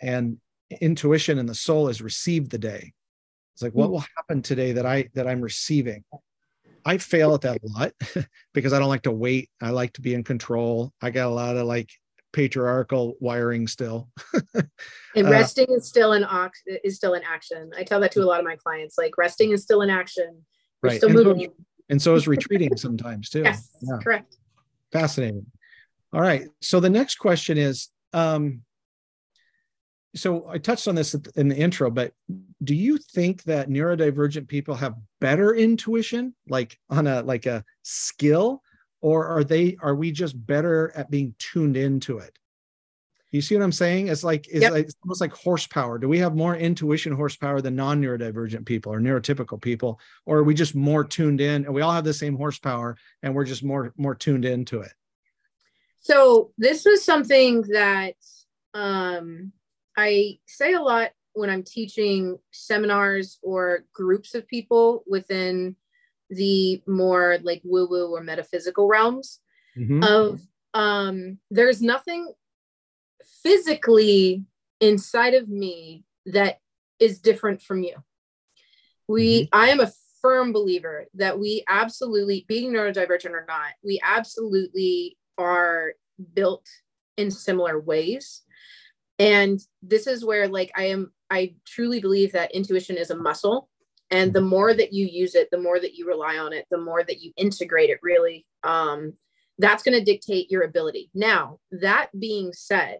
and 0.00 0.38
intuition 0.80 1.38
and 1.38 1.48
the 1.48 1.54
soul 1.54 1.88
is 1.88 2.02
receive 2.02 2.48
the 2.48 2.58
day. 2.58 2.92
It's 3.54 3.62
like 3.62 3.72
what 3.72 3.86
hmm. 3.86 3.92
will 3.92 4.04
happen 4.16 4.42
today 4.42 4.72
that 4.72 4.86
I 4.86 5.08
that 5.14 5.28
I'm 5.28 5.40
receiving. 5.40 6.04
I 6.86 6.98
fail 6.98 7.34
at 7.34 7.40
that 7.42 7.58
a 7.62 7.66
lot 7.66 7.92
because 8.54 8.72
I 8.72 8.78
don't 8.78 8.88
like 8.88 9.02
to 9.02 9.12
wait. 9.12 9.48
I 9.62 9.70
like 9.70 9.94
to 9.94 10.02
be 10.02 10.12
in 10.12 10.22
control. 10.22 10.92
I 11.00 11.10
got 11.10 11.28
a 11.28 11.34
lot 11.34 11.56
of 11.56 11.66
like 11.66 11.88
patriarchal 12.34 13.16
wiring 13.20 13.66
still. 13.66 14.10
and 14.54 15.26
uh, 15.26 15.30
resting 15.30 15.68
uh, 15.70 15.76
is 15.76 15.86
still 15.88 16.12
an 16.12 16.24
in 16.24 16.78
is 16.84 16.96
still 16.96 17.14
in 17.14 17.22
action. 17.22 17.70
I 17.76 17.84
tell 17.84 18.00
that 18.00 18.12
to 18.12 18.22
a 18.22 18.26
lot 18.26 18.40
of 18.40 18.44
my 18.44 18.56
clients. 18.56 18.98
Like 18.98 19.16
resting 19.16 19.52
is 19.52 19.62
still 19.62 19.80
in 19.80 19.88
action. 19.88 20.44
We're 20.82 20.90
right. 20.90 20.96
still 20.98 21.08
and 21.10 21.26
moving. 21.26 21.52
And 21.88 22.00
so 22.00 22.14
is 22.14 22.26
retreating 22.26 22.76
sometimes 22.76 23.28
too. 23.28 23.42
Yes, 23.44 23.68
yeah. 23.82 23.98
correct. 24.02 24.36
Fascinating. 24.92 25.46
All 26.12 26.20
right. 26.20 26.48
So 26.60 26.80
the 26.80 26.90
next 26.90 27.16
question 27.16 27.58
is 27.58 27.88
um, 28.12 28.62
so 30.14 30.48
I 30.48 30.58
touched 30.58 30.86
on 30.86 30.94
this 30.94 31.14
in 31.36 31.48
the 31.48 31.56
intro, 31.56 31.90
but 31.90 32.12
do 32.62 32.74
you 32.74 32.98
think 32.98 33.42
that 33.44 33.68
neurodivergent 33.68 34.48
people 34.48 34.74
have 34.76 34.94
better 35.20 35.54
intuition, 35.54 36.34
like 36.48 36.78
on 36.88 37.06
a 37.06 37.22
like 37.22 37.46
a 37.46 37.64
skill, 37.82 38.62
or 39.00 39.26
are 39.26 39.44
they 39.44 39.76
are 39.82 39.94
we 39.94 40.12
just 40.12 40.46
better 40.46 40.92
at 40.94 41.10
being 41.10 41.34
tuned 41.38 41.76
into 41.76 42.18
it? 42.18 42.38
You 43.34 43.42
see 43.42 43.56
what 43.56 43.64
I'm 43.64 43.72
saying? 43.72 44.06
It's 44.06 44.22
like 44.22 44.46
it's, 44.46 44.60
yep. 44.60 44.70
like, 44.70 44.84
it's 44.84 44.94
almost 45.02 45.20
like 45.20 45.32
horsepower. 45.32 45.98
Do 45.98 46.08
we 46.08 46.20
have 46.20 46.36
more 46.36 46.54
intuition 46.54 47.12
horsepower 47.12 47.60
than 47.60 47.74
non-neurodivergent 47.74 48.64
people 48.64 48.92
or 48.92 49.00
neurotypical 49.00 49.60
people, 49.60 49.98
or 50.24 50.38
are 50.38 50.44
we 50.44 50.54
just 50.54 50.76
more 50.76 51.02
tuned 51.02 51.40
in? 51.40 51.64
And 51.64 51.74
we 51.74 51.82
all 51.82 51.90
have 51.90 52.04
the 52.04 52.14
same 52.14 52.36
horsepower, 52.36 52.96
and 53.24 53.34
we're 53.34 53.44
just 53.44 53.64
more 53.64 53.92
more 53.96 54.14
tuned 54.14 54.44
into 54.44 54.82
it. 54.82 54.92
So 55.98 56.52
this 56.58 56.84
was 56.84 57.04
something 57.04 57.62
that 57.72 58.14
um, 58.72 59.50
I 59.96 60.38
say 60.46 60.74
a 60.74 60.80
lot 60.80 61.10
when 61.32 61.50
I'm 61.50 61.64
teaching 61.64 62.38
seminars 62.52 63.40
or 63.42 63.84
groups 63.92 64.36
of 64.36 64.46
people 64.46 65.02
within 65.08 65.74
the 66.30 66.84
more 66.86 67.38
like 67.42 67.62
woo-woo 67.64 68.14
or 68.14 68.22
metaphysical 68.22 68.86
realms. 68.86 69.40
Mm-hmm. 69.76 70.04
Of 70.04 70.40
um, 70.72 71.38
there's 71.50 71.82
nothing 71.82 72.32
physically 73.42 74.44
inside 74.80 75.34
of 75.34 75.48
me 75.48 76.04
that 76.26 76.58
is 76.98 77.20
different 77.20 77.62
from 77.62 77.82
you. 77.82 77.96
We, 79.08 79.42
mm-hmm. 79.42 79.58
I 79.58 79.68
am 79.68 79.80
a 79.80 79.92
firm 80.22 80.52
believer 80.52 81.06
that 81.14 81.38
we 81.38 81.64
absolutely, 81.68 82.44
being 82.48 82.72
neurodivergent 82.72 83.32
or 83.32 83.44
not, 83.46 83.72
we 83.84 84.00
absolutely 84.02 85.18
are 85.36 85.92
built 86.32 86.66
in 87.16 87.30
similar 87.30 87.78
ways. 87.78 88.42
And 89.18 89.60
this 89.82 90.06
is 90.06 90.24
where, 90.24 90.48
like, 90.48 90.72
I 90.74 90.84
am, 90.84 91.12
I 91.30 91.54
truly 91.66 92.00
believe 92.00 92.32
that 92.32 92.54
intuition 92.54 92.96
is 92.96 93.10
a 93.10 93.16
muscle. 93.16 93.68
And 94.10 94.32
the 94.32 94.40
more 94.40 94.74
that 94.74 94.92
you 94.92 95.06
use 95.06 95.34
it, 95.34 95.48
the 95.50 95.60
more 95.60 95.78
that 95.78 95.94
you 95.94 96.06
rely 96.06 96.38
on 96.38 96.52
it, 96.52 96.66
the 96.70 96.78
more 96.78 97.02
that 97.02 97.20
you 97.20 97.32
integrate 97.36 97.90
it, 97.90 97.98
really, 98.02 98.46
um, 98.62 99.12
that's 99.58 99.82
going 99.82 99.96
to 99.96 100.04
dictate 100.04 100.50
your 100.50 100.62
ability. 100.62 101.10
Now, 101.14 101.58
that 101.70 102.08
being 102.18 102.52
said, 102.52 102.98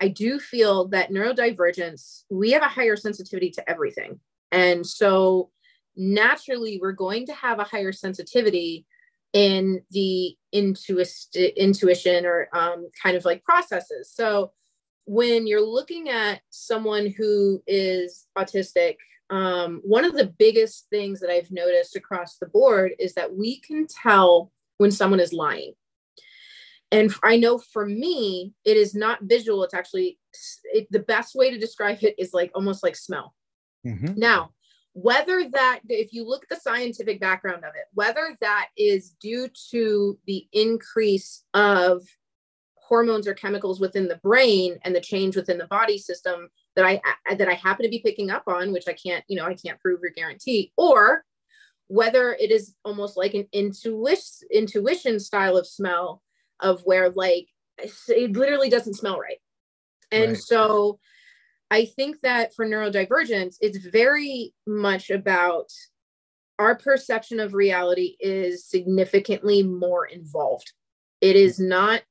I 0.00 0.08
do 0.08 0.40
feel 0.40 0.88
that 0.88 1.10
neurodivergence, 1.10 2.24
we 2.30 2.52
have 2.52 2.62
a 2.62 2.68
higher 2.68 2.96
sensitivity 2.96 3.50
to 3.50 3.70
everything. 3.70 4.18
And 4.50 4.86
so 4.86 5.50
naturally, 5.96 6.78
we're 6.80 6.92
going 6.92 7.26
to 7.26 7.34
have 7.34 7.58
a 7.58 7.64
higher 7.64 7.92
sensitivity 7.92 8.86
in 9.32 9.82
the 9.90 10.34
intuit- 10.54 11.56
intuition 11.56 12.24
or 12.24 12.48
um, 12.54 12.88
kind 13.00 13.16
of 13.16 13.24
like 13.24 13.44
processes. 13.44 14.10
So 14.12 14.52
when 15.04 15.46
you're 15.46 15.64
looking 15.64 16.08
at 16.08 16.40
someone 16.50 17.12
who 17.16 17.62
is 17.66 18.26
autistic, 18.36 18.96
um, 19.28 19.80
one 19.84 20.04
of 20.04 20.14
the 20.14 20.32
biggest 20.38 20.86
things 20.90 21.20
that 21.20 21.30
I've 21.30 21.50
noticed 21.52 21.94
across 21.94 22.38
the 22.38 22.46
board 22.46 22.92
is 22.98 23.14
that 23.14 23.34
we 23.34 23.60
can 23.60 23.86
tell 23.86 24.50
when 24.78 24.90
someone 24.90 25.20
is 25.20 25.32
lying 25.32 25.74
and 26.92 27.12
i 27.22 27.36
know 27.36 27.58
for 27.58 27.86
me 27.86 28.52
it 28.64 28.76
is 28.76 28.94
not 28.94 29.18
visual 29.22 29.62
it's 29.62 29.74
actually 29.74 30.18
it, 30.64 30.86
the 30.90 31.00
best 31.00 31.34
way 31.34 31.50
to 31.50 31.58
describe 31.58 31.98
it 32.02 32.14
is 32.18 32.32
like 32.32 32.50
almost 32.54 32.82
like 32.82 32.96
smell 32.96 33.34
mm-hmm. 33.86 34.12
now 34.16 34.50
whether 34.92 35.48
that 35.52 35.80
if 35.88 36.12
you 36.12 36.26
look 36.26 36.42
at 36.42 36.48
the 36.48 36.60
scientific 36.60 37.20
background 37.20 37.64
of 37.64 37.74
it 37.74 37.84
whether 37.94 38.36
that 38.40 38.68
is 38.76 39.10
due 39.20 39.48
to 39.70 40.18
the 40.26 40.46
increase 40.52 41.44
of 41.54 42.02
hormones 42.76 43.28
or 43.28 43.34
chemicals 43.34 43.78
within 43.78 44.08
the 44.08 44.16
brain 44.16 44.76
and 44.82 44.94
the 44.94 45.00
change 45.00 45.36
within 45.36 45.58
the 45.58 45.66
body 45.68 45.96
system 45.96 46.48
that 46.74 46.84
i 46.84 47.00
that 47.36 47.48
i 47.48 47.54
happen 47.54 47.84
to 47.84 47.90
be 47.90 48.02
picking 48.04 48.30
up 48.30 48.42
on 48.48 48.72
which 48.72 48.88
i 48.88 48.92
can't 48.92 49.24
you 49.28 49.36
know 49.36 49.46
i 49.46 49.54
can't 49.54 49.80
prove 49.80 50.00
or 50.02 50.10
guarantee 50.10 50.72
or 50.76 51.24
whether 51.86 52.34
it 52.34 52.52
is 52.52 52.74
almost 52.84 53.16
like 53.16 53.34
an 53.34 53.46
intuition 53.52 54.48
intuition 54.52 55.20
style 55.20 55.56
of 55.56 55.66
smell 55.66 56.22
of 56.60 56.82
where 56.82 57.10
like 57.10 57.48
it 57.78 58.32
literally 58.36 58.70
doesn't 58.70 58.94
smell 58.94 59.18
right. 59.18 59.38
And 60.12 60.32
right. 60.32 60.40
so 60.40 60.98
I 61.70 61.84
think 61.84 62.20
that 62.22 62.54
for 62.54 62.66
neurodivergence, 62.66 63.56
it's 63.60 63.78
very 63.78 64.54
much 64.66 65.10
about 65.10 65.70
our 66.58 66.74
perception 66.74 67.40
of 67.40 67.54
reality 67.54 68.16
is 68.20 68.66
significantly 68.66 69.62
more 69.62 70.06
involved. 70.06 70.72
It 71.20 71.36
is 71.36 71.58
not 71.58 72.02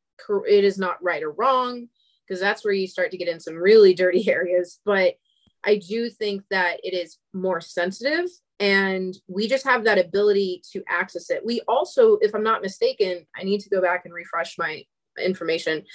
it 0.48 0.64
is 0.66 0.78
not 0.78 1.02
right 1.02 1.24
or 1.24 1.32
wrong 1.32 1.88
because 2.28 2.42
that's 2.42 2.66
where 2.66 2.74
you 2.74 2.88
start 2.88 3.12
to 3.12 3.18
get 3.18 3.28
in 3.28 3.40
some 3.40 3.56
really 3.56 3.94
dirty 3.94 4.30
areas, 4.32 4.80
but 4.86 5.16
I 5.64 5.76
do 5.76 6.10
think 6.10 6.44
that 6.52 6.80
it 6.84 6.94
is 6.94 7.18
more 7.34 7.62
sensitive 7.62 8.30
and 8.60 9.16
we 9.28 9.48
just 9.48 9.66
have 9.66 9.84
that 9.86 9.98
ability 9.98 10.62
to 10.72 10.84
access 10.90 11.30
it. 11.30 11.46
We 11.46 11.62
also, 11.68 12.18
if 12.18 12.36
I'm 12.36 12.44
not 12.44 12.62
mistaken, 12.62 13.26
I 13.36 13.44
need 13.44 13.62
to 13.62 13.70
go 13.70 13.82
back 13.82 14.06
and 14.06 14.14
refresh 14.14 14.58
my 14.58 14.84
information. 15.24 15.86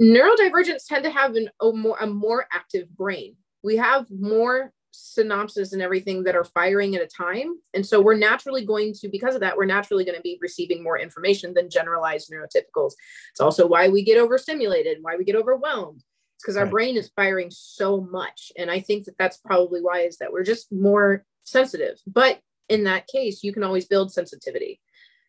Neurodivergents 0.00 0.86
tend 0.86 1.04
to 1.04 1.10
have 1.10 1.34
an, 1.34 1.50
a, 1.60 1.72
more, 1.72 1.96
a 1.98 2.06
more 2.06 2.46
active 2.52 2.88
brain. 2.94 3.36
We 3.62 3.76
have 3.76 4.06
more 4.10 4.72
synapses 4.94 5.72
and 5.72 5.82
everything 5.82 6.24
that 6.24 6.34
are 6.34 6.44
firing 6.44 6.96
at 6.96 7.02
a 7.02 7.06
time. 7.06 7.54
And 7.74 7.84
so 7.84 8.00
we're 8.00 8.16
naturally 8.16 8.64
going 8.64 8.94
to, 8.94 9.08
because 9.08 9.34
of 9.34 9.40
that, 9.40 9.56
we're 9.56 9.64
naturally 9.64 10.04
going 10.04 10.16
to 10.16 10.22
be 10.22 10.38
receiving 10.40 10.82
more 10.82 10.98
information 10.98 11.54
than 11.54 11.70
generalized 11.70 12.30
neurotypicals. 12.30 12.92
It's 13.30 13.40
also 13.40 13.66
why 13.66 13.88
we 13.88 14.02
get 14.02 14.18
overstimulated, 14.18 14.96
and 14.96 15.04
why 15.04 15.16
we 15.16 15.24
get 15.24 15.36
overwhelmed. 15.36 16.02
It's 16.36 16.44
because 16.44 16.56
our 16.56 16.64
right. 16.64 16.72
brain 16.72 16.96
is 16.96 17.10
firing 17.16 17.48
so 17.50 18.00
much. 18.00 18.52
And 18.56 18.70
I 18.70 18.80
think 18.80 19.04
that 19.04 19.18
that's 19.18 19.38
probably 19.38 19.80
why 19.80 20.00
is 20.00 20.18
that 20.18 20.32
we're 20.32 20.44
just 20.44 20.72
more 20.72 21.24
sensitive. 21.50 21.98
But 22.06 22.40
in 22.68 22.84
that 22.84 23.06
case, 23.06 23.42
you 23.42 23.52
can 23.52 23.64
always 23.64 23.86
build 23.86 24.12
sensitivity. 24.12 24.80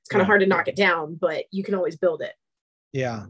It's 0.01 0.09
kind 0.09 0.21
of 0.21 0.27
hard 0.27 0.41
to 0.41 0.47
knock 0.47 0.67
it 0.67 0.75
down, 0.75 1.15
but 1.15 1.45
you 1.51 1.63
can 1.63 1.75
always 1.75 1.97
build 1.97 2.21
it. 2.21 2.33
Yeah. 2.91 3.25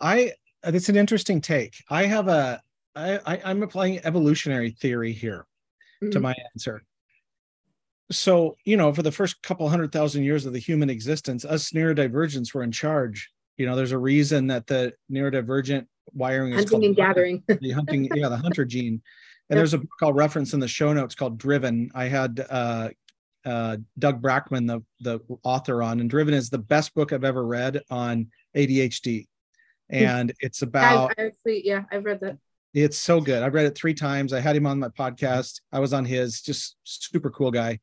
I 0.00 0.32
that's 0.62 0.88
an 0.88 0.96
interesting 0.96 1.40
take. 1.40 1.74
I 1.90 2.06
have 2.06 2.28
a 2.28 2.62
I, 2.94 3.18
I 3.26 3.40
I'm 3.44 3.62
applying 3.62 4.00
evolutionary 4.04 4.70
theory 4.70 5.12
here 5.12 5.46
mm-hmm. 6.02 6.10
to 6.10 6.20
my 6.20 6.34
answer. 6.54 6.82
So, 8.10 8.56
you 8.64 8.76
know, 8.76 8.92
for 8.92 9.02
the 9.02 9.12
first 9.12 9.42
couple 9.42 9.68
hundred 9.68 9.92
thousand 9.92 10.24
years 10.24 10.46
of 10.46 10.52
the 10.52 10.58
human 10.58 10.90
existence, 10.90 11.44
us 11.44 11.70
neurodivergents 11.70 12.54
were 12.54 12.62
in 12.62 12.72
charge. 12.72 13.30
You 13.56 13.66
know, 13.66 13.76
there's 13.76 13.92
a 13.92 13.98
reason 13.98 14.46
that 14.48 14.66
the 14.66 14.92
neurodivergent 15.10 15.86
wiring 16.12 16.52
is 16.52 16.70
hunting 16.70 16.84
and 16.84 16.96
gathering. 16.96 17.42
the 17.48 17.70
hunting, 17.70 18.10
yeah, 18.14 18.28
the 18.28 18.36
hunter 18.36 18.64
gene 18.64 19.02
And 19.50 19.58
there's 19.58 19.74
a 19.74 19.78
book 19.78 19.90
called 20.00 20.16
reference 20.16 20.54
in 20.54 20.60
the 20.60 20.68
show 20.68 20.92
notes 20.92 21.14
called 21.14 21.38
Driven. 21.38 21.90
I 21.94 22.06
had 22.06 22.44
uh, 22.48 22.90
uh, 23.44 23.76
Doug 23.98 24.22
Brackmann, 24.22 24.66
the 24.66 24.82
the 25.00 25.20
author, 25.42 25.82
on, 25.82 26.00
and 26.00 26.08
Driven 26.08 26.34
is 26.34 26.50
the 26.50 26.58
best 26.58 26.94
book 26.94 27.12
I've 27.12 27.24
ever 27.24 27.44
read 27.44 27.82
on 27.90 28.28
ADHD, 28.56 29.26
and 29.90 30.32
it's 30.40 30.62
about. 30.62 31.14
I 31.18 31.26
actually, 31.26 31.66
yeah, 31.66 31.84
I've 31.92 32.04
read 32.04 32.20
that. 32.20 32.38
It's 32.72 32.98
so 32.98 33.20
good. 33.20 33.42
I've 33.42 33.54
read 33.54 33.66
it 33.66 33.76
three 33.76 33.94
times. 33.94 34.32
I 34.32 34.40
had 34.40 34.56
him 34.56 34.66
on 34.66 34.80
my 34.80 34.88
podcast. 34.88 35.60
I 35.72 35.78
was 35.78 35.92
on 35.92 36.04
his. 36.04 36.40
Just 36.40 36.76
super 36.84 37.30
cool 37.30 37.50
guy. 37.50 37.80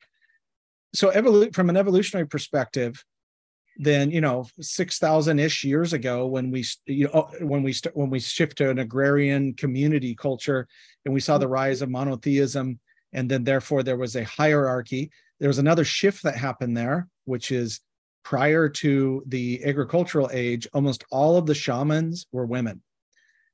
So, 0.94 1.12
evolu- 1.12 1.54
from 1.54 1.70
an 1.70 1.78
evolutionary 1.78 2.28
perspective, 2.28 3.04
then 3.82 4.12
you 4.12 4.22
know 4.22 4.46
six 4.60 5.00
thousand 5.00 5.40
ish 5.40 5.64
years 5.64 5.92
ago, 5.92 6.28
when 6.28 6.52
we 6.52 6.64
you 6.86 7.06
know 7.06 7.30
when 7.42 7.64
we 7.64 7.74
when 7.94 8.12
we 8.12 8.20
shift 8.20 8.58
to 8.60 8.70
an 8.70 8.80
agrarian 8.80 9.54
community 9.56 10.14
culture, 10.16 10.68
and 11.04 11.14
we 11.14 11.20
saw 11.20 11.38
the 11.40 11.48
rise 11.48 11.82
of 11.82 11.90
monotheism, 11.90 12.80
and 13.12 13.30
then 13.30 13.44
therefore 13.44 13.82
there 13.82 13.98
was 13.98 14.16
a 14.16 14.24
hierarchy. 14.24 15.12
There 15.40 15.50
was 15.50 15.58
another 15.58 15.84
shift 15.84 16.22
that 16.24 16.36
happened 16.36 16.78
there, 16.78 17.08
which 17.26 17.52
is 17.52 17.80
prior 18.24 18.70
to 18.70 19.24
the 19.26 19.64
agricultural 19.66 20.30
age, 20.32 20.68
almost 20.74 21.04
all 21.12 21.38
of 21.38 21.48
the 21.48 21.56
shamans 21.56 22.28
were 22.32 22.46
women. 22.46 22.84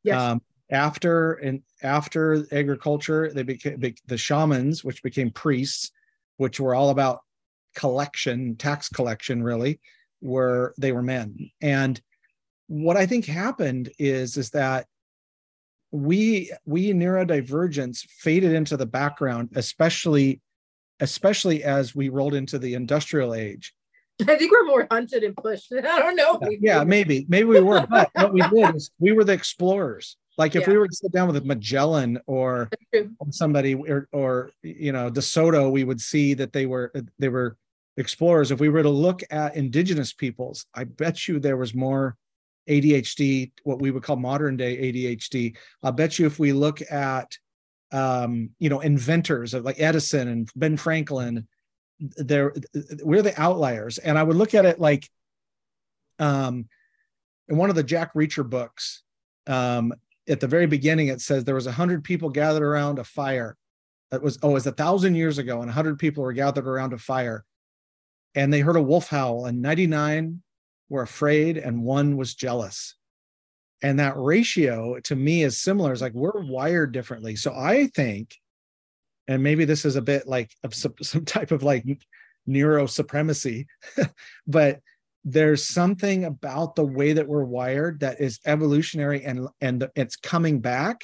Yes. 0.03 0.21
Um, 0.21 0.41
after 0.69 1.33
and 1.35 1.61
after 1.81 2.45
agriculture, 2.51 3.31
they 3.33 3.43
became 3.43 3.81
the 4.05 4.17
shamans, 4.17 4.83
which 4.83 5.01
became 5.01 5.31
priests, 5.31 5.91
which 6.35 6.59
were 6.59 6.75
all 6.75 6.89
about 6.89 7.21
collection, 7.75 8.57
tax 8.57 8.89
collection, 8.89 9.41
really, 9.41 9.79
were 10.21 10.73
they 10.77 10.91
were 10.91 11.03
men. 11.03 11.51
And 11.61 11.99
what 12.67 12.97
I 12.97 13.05
think 13.05 13.25
happened 13.25 13.91
is 13.97 14.37
is 14.37 14.49
that 14.51 14.87
we 15.91 16.51
we 16.65 16.91
neurodivergence 16.93 17.99
faded 18.09 18.53
into 18.53 18.77
the 18.77 18.85
background, 18.85 19.49
especially 19.55 20.41
especially 20.99 21.63
as 21.63 21.95
we 21.95 22.09
rolled 22.09 22.33
into 22.33 22.57
the 22.59 22.73
industrial 22.73 23.33
age. 23.33 23.73
I 24.21 24.35
think 24.35 24.51
we're 24.51 24.65
more 24.65 24.87
hunted 24.89 25.23
and 25.23 25.35
pushed. 25.37 25.71
I 25.77 25.81
don't 25.99 26.15
know. 26.15 26.39
Yeah, 26.59 26.83
maybe, 26.83 27.27
maybe 27.29 27.45
we 27.49 27.59
were, 27.59 27.85
but 27.87 28.09
what 28.15 28.33
we 28.33 28.41
did 28.41 28.75
is 28.75 28.89
we 28.97 29.11
were 29.11 29.23
the 29.23 29.33
explorers. 29.33 30.17
Like 30.39 30.55
if 30.55 30.63
Yeah. 30.63 30.71
we 30.71 30.77
were 30.77 30.87
to 30.87 30.95
sit 30.95 31.11
down 31.11 31.31
with 31.31 31.45
Magellan 31.45 32.19
or 32.25 32.69
somebody 33.31 33.75
or, 33.75 34.07
or 34.11 34.51
you 34.63 34.91
know 34.91 35.09
De 35.09 35.21
Soto, 35.21 35.69
we 35.69 35.83
would 35.83 36.01
see 36.01 36.33
that 36.35 36.53
they 36.53 36.65
were 36.65 36.91
they 37.19 37.29
were 37.29 37.57
explorers. 37.97 38.51
If 38.51 38.59
we 38.59 38.69
were 38.69 38.83
to 38.83 38.89
look 38.89 39.21
at 39.29 39.55
indigenous 39.55 40.13
peoples, 40.13 40.65
I 40.73 40.85
bet 40.85 41.27
you 41.27 41.39
there 41.39 41.57
was 41.57 41.73
more 41.73 42.15
ADHD, 42.69 43.51
what 43.63 43.81
we 43.81 43.91
would 43.91 44.03
call 44.03 44.15
modern 44.15 44.57
day 44.57 44.91
ADHD. 44.91 45.57
I'll 45.83 45.91
bet 45.91 46.19
you 46.19 46.25
if 46.25 46.39
we 46.39 46.53
look 46.53 46.81
at 46.91 47.37
um, 47.91 48.49
you 48.59 48.69
know 48.69 48.81
inventors 48.81 49.53
of 49.53 49.63
like 49.63 49.79
Edison 49.79 50.27
and 50.27 50.49
Ben 50.55 50.77
Franklin, 50.77 51.47
there 51.99 52.53
we're 53.03 53.21
the 53.21 53.39
outliers. 53.41 53.97
And 53.97 54.17
I 54.17 54.23
would 54.23 54.35
look 54.35 54.53
at 54.53 54.65
it 54.65 54.79
like 54.79 55.09
um, 56.19 56.67
in 57.47 57.57
one 57.57 57.69
of 57.69 57.75
the 57.75 57.83
Jack 57.83 58.13
Reacher 58.13 58.47
books. 58.47 59.03
Um, 59.47 59.93
at 60.29 60.41
the 60.41 60.47
very 60.47 60.67
beginning, 60.67 61.07
it 61.07 61.21
says 61.21 61.45
there 61.45 61.55
was 61.55 61.67
a 61.67 61.71
hundred 61.71 62.03
people 62.03 62.29
gathered 62.29 62.63
around 62.63 62.99
a 62.99 63.03
fire. 63.05 63.55
It 64.11 64.21
was 64.21 64.37
oh, 64.43 64.51
it 64.51 64.53
was 64.53 64.67
a 64.67 64.73
thousand 64.73 65.15
years 65.15 65.37
ago, 65.37 65.61
and 65.61 65.69
a 65.69 65.73
hundred 65.73 65.99
people 65.99 66.23
were 66.23 66.33
gathered 66.33 66.67
around 66.67 66.91
a 66.91 66.97
fire, 66.97 67.45
and 68.37 68.53
they 68.53 68.59
heard 68.59 68.75
a 68.75 68.81
wolf 68.81 69.09
howl, 69.09 69.47
and 69.47 69.61
ninety 69.61 69.87
nine 69.87 70.43
were 70.89 71.01
afraid, 71.01 71.57
and 71.57 71.83
one 71.83 72.15
was 72.15 72.35
jealous. 72.35 72.95
And 73.81 73.99
that 73.99 74.15
ratio 74.15 74.99
to 75.01 75.15
me 75.15 75.43
is 75.43 75.57
similar. 75.57 75.91
It's 75.91 76.01
like 76.01 76.13
we're 76.13 76.45
wired 76.45 76.91
differently. 76.91 77.35
So 77.35 77.53
I 77.53 77.87
think, 77.87 78.35
and 79.27 79.41
maybe 79.43 79.65
this 79.65 79.85
is 79.85 79.95
a 79.95 80.01
bit 80.01 80.27
like 80.27 80.51
some, 80.71 80.93
some 81.01 81.25
type 81.25 81.51
of 81.51 81.63
like 81.63 81.83
neuro 82.45 82.85
supremacy, 82.85 83.65
but 84.47 84.81
there's 85.25 85.65
something 85.65 86.25
about 86.25 86.75
the 86.75 86.85
way 86.85 87.13
that 87.13 87.27
we're 87.27 87.43
wired 87.43 87.99
that 87.99 88.21
is 88.21 88.39
evolutionary 88.45 89.25
and 89.25 89.47
and 89.59 89.89
it's 89.95 90.15
coming 90.15 90.61
back 90.61 91.03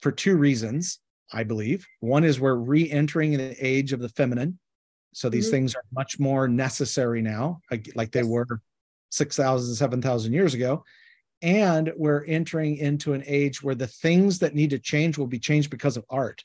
for 0.00 0.10
two 0.10 0.36
reasons 0.36 0.98
i 1.32 1.44
believe 1.44 1.86
one 2.00 2.24
is 2.24 2.40
we're 2.40 2.56
re-entering 2.56 3.36
the 3.36 3.54
age 3.64 3.92
of 3.92 4.00
the 4.00 4.08
feminine 4.08 4.58
so 5.14 5.28
these 5.28 5.48
Mhm. 5.48 5.52
things 5.52 5.74
are 5.74 5.84
much 5.92 6.18
more 6.18 6.48
necessary 6.48 7.22
now 7.22 7.60
like, 7.70 7.90
like 7.94 8.12
they 8.12 8.20
Yes. 8.20 8.28
were 8.28 8.60
6000 9.10 9.74
7000 9.74 10.32
years 10.32 10.54
ago. 10.54 10.84
And 11.42 11.92
we're 11.96 12.24
entering 12.24 12.76
into 12.76 13.12
an 13.12 13.22
age 13.26 13.62
where 13.62 13.74
the 13.74 13.86
things 13.86 14.38
that 14.40 14.54
need 14.54 14.70
to 14.70 14.78
change 14.78 15.18
will 15.18 15.26
be 15.26 15.38
changed 15.38 15.70
because 15.70 15.96
of 15.96 16.04
art. 16.08 16.42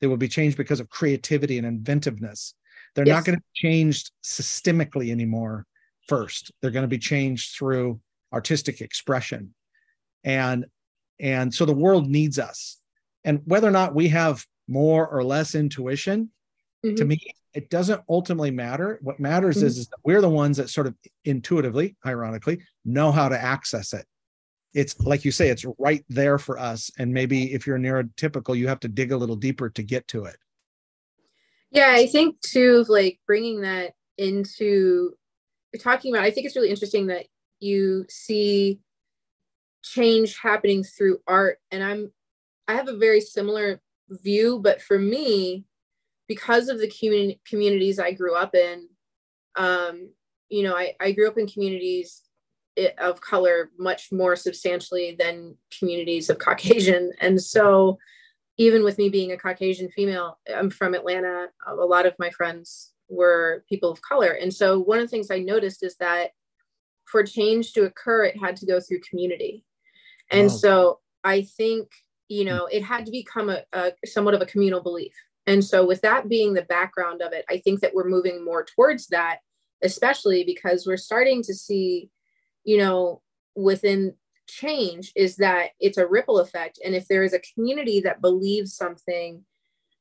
They 0.00 0.06
will 0.08 0.16
be 0.16 0.28
changed 0.28 0.56
because 0.56 0.80
of 0.80 0.88
creativity 0.88 1.58
and 1.58 1.66
inventiveness. 1.66 2.54
They're 2.94 3.04
not 3.04 3.24
going 3.24 3.38
to 3.38 3.42
be 3.42 3.68
changed 3.68 4.10
systemically 4.22 5.10
anymore 5.10 5.66
first. 6.08 6.52
They're 6.60 6.72
going 6.72 6.82
to 6.82 6.88
be 6.88 6.98
changed 6.98 7.56
through 7.56 8.00
artistic 8.32 8.80
expression. 8.80 9.54
And 10.24 10.66
and 11.20 11.54
so 11.54 11.64
the 11.64 11.74
world 11.74 12.08
needs 12.08 12.38
us. 12.38 12.80
And 13.24 13.42
whether 13.44 13.68
or 13.68 13.70
not 13.72 13.94
we 13.94 14.08
have 14.08 14.44
more 14.66 15.06
or 15.06 15.22
less 15.22 15.54
intuition 15.54 16.30
to 16.82 16.88
Mhm. 17.04 17.08
me 17.08 17.20
it 17.54 17.68
doesn't 17.70 18.02
ultimately 18.08 18.50
matter 18.50 18.98
what 19.02 19.20
matters 19.20 19.58
Mhm. 19.58 19.64
is, 19.64 19.78
is 19.78 19.86
that 19.88 19.98
we're 20.04 20.20
the 20.20 20.28
ones 20.28 20.56
that 20.56 20.70
sort 20.70 20.86
of 20.86 20.94
intuitively 21.24 21.96
ironically 22.04 22.60
know 22.84 23.12
how 23.12 23.28
to 23.28 23.40
access 23.40 23.92
it 23.92 24.06
it's 24.74 24.98
like 25.00 25.24
you 25.24 25.30
say 25.30 25.48
it's 25.48 25.66
right 25.78 26.04
there 26.08 26.38
for 26.38 26.58
us 26.58 26.90
and 26.98 27.12
maybe 27.12 27.52
if 27.52 27.66
you're 27.66 27.78
neurotypical 27.78 28.56
you 28.56 28.66
have 28.68 28.80
to 28.80 28.88
dig 28.88 29.12
a 29.12 29.16
little 29.16 29.36
deeper 29.36 29.68
to 29.70 29.82
get 29.82 30.06
to 30.08 30.24
it 30.24 30.36
Yeah, 31.70 31.90
I 31.92 32.06
think 32.06 32.40
too, 32.40 32.84
like 32.88 33.18
bringing 33.26 33.62
that 33.62 33.94
into 34.18 35.14
talking 35.78 36.12
about, 36.12 36.24
I 36.24 36.30
think 36.30 36.44
it's 36.46 36.54
really 36.56 36.68
interesting 36.68 37.06
that 37.06 37.26
you 37.60 38.04
see 38.10 38.78
change 39.82 40.36
happening 40.36 40.84
through 40.84 41.20
art. 41.26 41.58
And 41.70 41.82
I'm, 41.82 42.12
I 42.68 42.74
have 42.74 42.88
a 42.88 42.96
very 42.96 43.20
similar 43.22 43.80
view, 44.10 44.60
but 44.62 44.82
for 44.82 44.98
me, 44.98 45.64
because 46.34 46.68
of 46.68 46.78
the 46.78 46.88
community 46.88 47.40
communities 47.46 47.98
I 47.98 48.12
grew 48.12 48.34
up 48.34 48.54
in, 48.54 48.88
um, 49.56 50.10
you 50.48 50.62
know, 50.62 50.74
I, 50.74 50.94
I 51.00 51.12
grew 51.12 51.28
up 51.28 51.36
in 51.38 51.46
communities 51.46 52.22
of 52.98 53.20
color 53.20 53.70
much 53.78 54.10
more 54.10 54.34
substantially 54.34 55.14
than 55.18 55.56
communities 55.78 56.30
of 56.30 56.38
Caucasian. 56.46 57.12
And 57.20 57.40
so, 57.40 57.98
even 58.56 58.82
with 58.82 58.96
me 58.96 59.08
being 59.08 59.32
a 59.32 59.36
Caucasian 59.36 59.90
female, 59.90 60.38
I'm 60.54 60.70
from 60.70 60.94
Atlanta. 60.94 61.48
A 61.66 61.74
lot 61.74 62.06
of 62.06 62.14
my 62.18 62.30
friends 62.30 62.92
were 63.08 63.64
people 63.68 63.90
of 63.90 64.00
color. 64.02 64.32
And 64.40 64.52
so 64.52 64.78
one 64.78 64.98
of 64.98 65.04
the 65.04 65.08
things 65.08 65.30
I 65.30 65.38
noticed 65.38 65.82
is 65.82 65.96
that 65.96 66.30
for 67.06 67.22
change 67.24 67.72
to 67.72 67.84
occur, 67.84 68.24
it 68.24 68.36
had 68.38 68.56
to 68.56 68.66
go 68.66 68.80
through 68.80 69.00
community. 69.08 69.64
And 70.30 70.48
Wow. 70.48 70.56
so 70.62 71.00
I 71.24 71.42
think, 71.42 71.88
you 72.28 72.44
know, 72.44 72.66
it 72.66 72.82
had 72.82 73.04
to 73.06 73.12
become 73.12 73.50
a, 73.50 73.64
a 73.72 73.92
somewhat 74.06 74.34
of 74.34 74.42
a 74.42 74.46
communal 74.46 74.82
belief. 74.82 75.14
And 75.46 75.64
so 75.64 75.84
with 75.84 76.02
that 76.02 76.28
being 76.28 76.54
the 76.54 76.62
background 76.62 77.20
of 77.20 77.32
it, 77.32 77.44
I 77.50 77.58
think 77.58 77.80
that 77.80 77.94
we're 77.94 78.08
moving 78.08 78.44
more 78.44 78.64
towards 78.64 79.08
that, 79.08 79.38
especially 79.82 80.44
because 80.44 80.86
we're 80.86 80.96
starting 80.96 81.42
to 81.44 81.54
see, 81.54 82.10
you 82.64 82.78
know, 82.78 83.22
within 83.56 84.14
change 84.48 85.12
is 85.16 85.36
that 85.36 85.70
it's 85.80 85.98
a 85.98 86.06
ripple 86.06 86.38
effect. 86.38 86.78
And 86.84 86.94
if 86.94 87.08
there 87.08 87.24
is 87.24 87.32
a 87.32 87.40
community 87.54 88.00
that 88.00 88.20
believes 88.20 88.74
something 88.74 89.44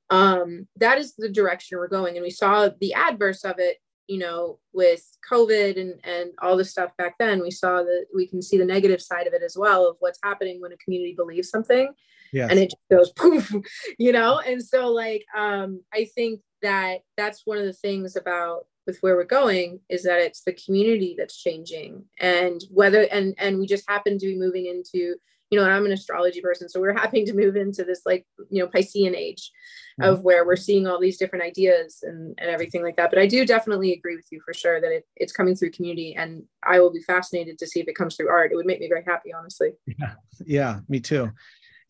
um 0.10 0.68
that 0.76 0.98
is 0.98 1.16
the 1.16 1.30
direction 1.30 1.78
we're 1.78 1.88
going. 1.88 2.18
And 2.18 2.24
we 2.24 2.30
saw 2.30 2.70
the 2.80 2.94
adverse 2.94 3.44
of 3.44 3.56
it 3.58 3.78
you 4.08 4.20
know 4.20 4.60
with 4.74 5.04
covid 5.30 5.80
and 5.80 5.94
and 6.04 6.32
all 6.42 6.58
the 6.58 6.66
stuff 6.66 6.92
back 6.98 7.16
then. 7.18 7.42
We 7.42 7.50
saw 7.50 7.82
that 7.82 8.06
we 8.14 8.28
can 8.28 8.42
see 8.42 8.58
the 8.58 8.66
negative 8.66 9.02
side 9.02 9.26
of 9.26 9.34
it 9.34 9.42
as 9.42 9.56
well 9.58 9.88
of 9.88 9.96
what's 10.00 10.20
happening 10.22 10.60
when 10.60 10.74
a 10.74 10.78
community 10.78 11.14
believes 11.16 11.50
something 11.50 11.94
yeah 12.34 12.48
and 12.50 12.60
it 12.60 12.72
just 12.72 12.90
goes 12.90 13.12
poof 13.16 13.54
you 13.98 14.12
know? 14.12 14.40
And 14.40 14.64
so 14.64 14.88
like 14.88 15.26
um 15.38 15.82
i 15.94 16.06
think 16.06 16.42
that 16.62 17.00
that's 17.18 17.42
one 17.46 17.58
of 17.58 17.66
the 17.66 17.74
things 17.74 18.16
about 18.16 18.66
with 18.88 19.00
where 19.02 19.16
we're 19.16 19.24
going 19.24 19.80
is 19.90 20.04
that 20.04 20.20
it's 20.20 20.44
the 20.44 20.54
community 20.54 21.16
that's 21.18 21.42
changing 21.42 22.04
and 22.20 22.62
whether 22.72 23.04
and 23.04 23.36
and 23.38 23.60
we 23.60 23.68
just 23.68 23.90
happen 23.90 24.18
to 24.18 24.26
be 24.26 24.38
moving 24.38 24.66
into 24.66 25.16
you 25.50 25.60
know 25.60 25.64
and 25.64 25.74
i'm 25.74 25.86
an 25.86 25.92
astrology 25.92 26.42
person 26.42 26.68
so 26.68 26.80
we're 26.80 26.94
happening 26.98 27.26
to 27.26 27.34
move 27.34 27.56
into 27.56 27.84
this 27.84 28.02
like 28.06 28.26
you 28.50 28.62
know 28.62 28.68
piscean 28.68 29.16
age 29.16 29.52
of 30.00 30.24
where 30.24 30.46
we're 30.46 30.56
seeing 30.56 30.88
all 30.88 31.00
these 31.00 31.18
different 31.18 31.44
ideas 31.44 32.00
and, 32.02 32.34
and 32.40 32.50
everything 32.50 32.82
like 32.82 32.96
that. 32.96 33.12
But 33.12 33.20
i 33.20 33.28
do 33.28 33.46
definitely 33.46 33.94
agree 33.94 34.16
with 34.16 34.26
you 34.32 34.42
for 34.44 34.54
sure 34.54 34.82
that 34.82 34.92
it, 34.92 35.06
it's 35.16 35.34
coming 35.34 35.56
through 35.56 35.72
community 35.72 36.16
and 36.16 36.44
i 36.64 36.80
will 36.80 36.92
be 36.92 37.02
fascinated 37.02 37.60
to 37.60 37.68
see 37.68 37.82
if 37.82 37.88
it 37.88 37.96
comes 37.96 38.16
through 38.16 38.30
art. 38.30 38.52
It 38.52 38.56
would 38.56 38.66
make 38.66 38.80
me 38.80 38.88
very 38.88 39.04
happy 39.06 39.32
honestly. 39.34 39.72
Yeah. 39.86 40.14
Yeah 40.46 40.80
me 40.88 41.00
too 41.00 41.32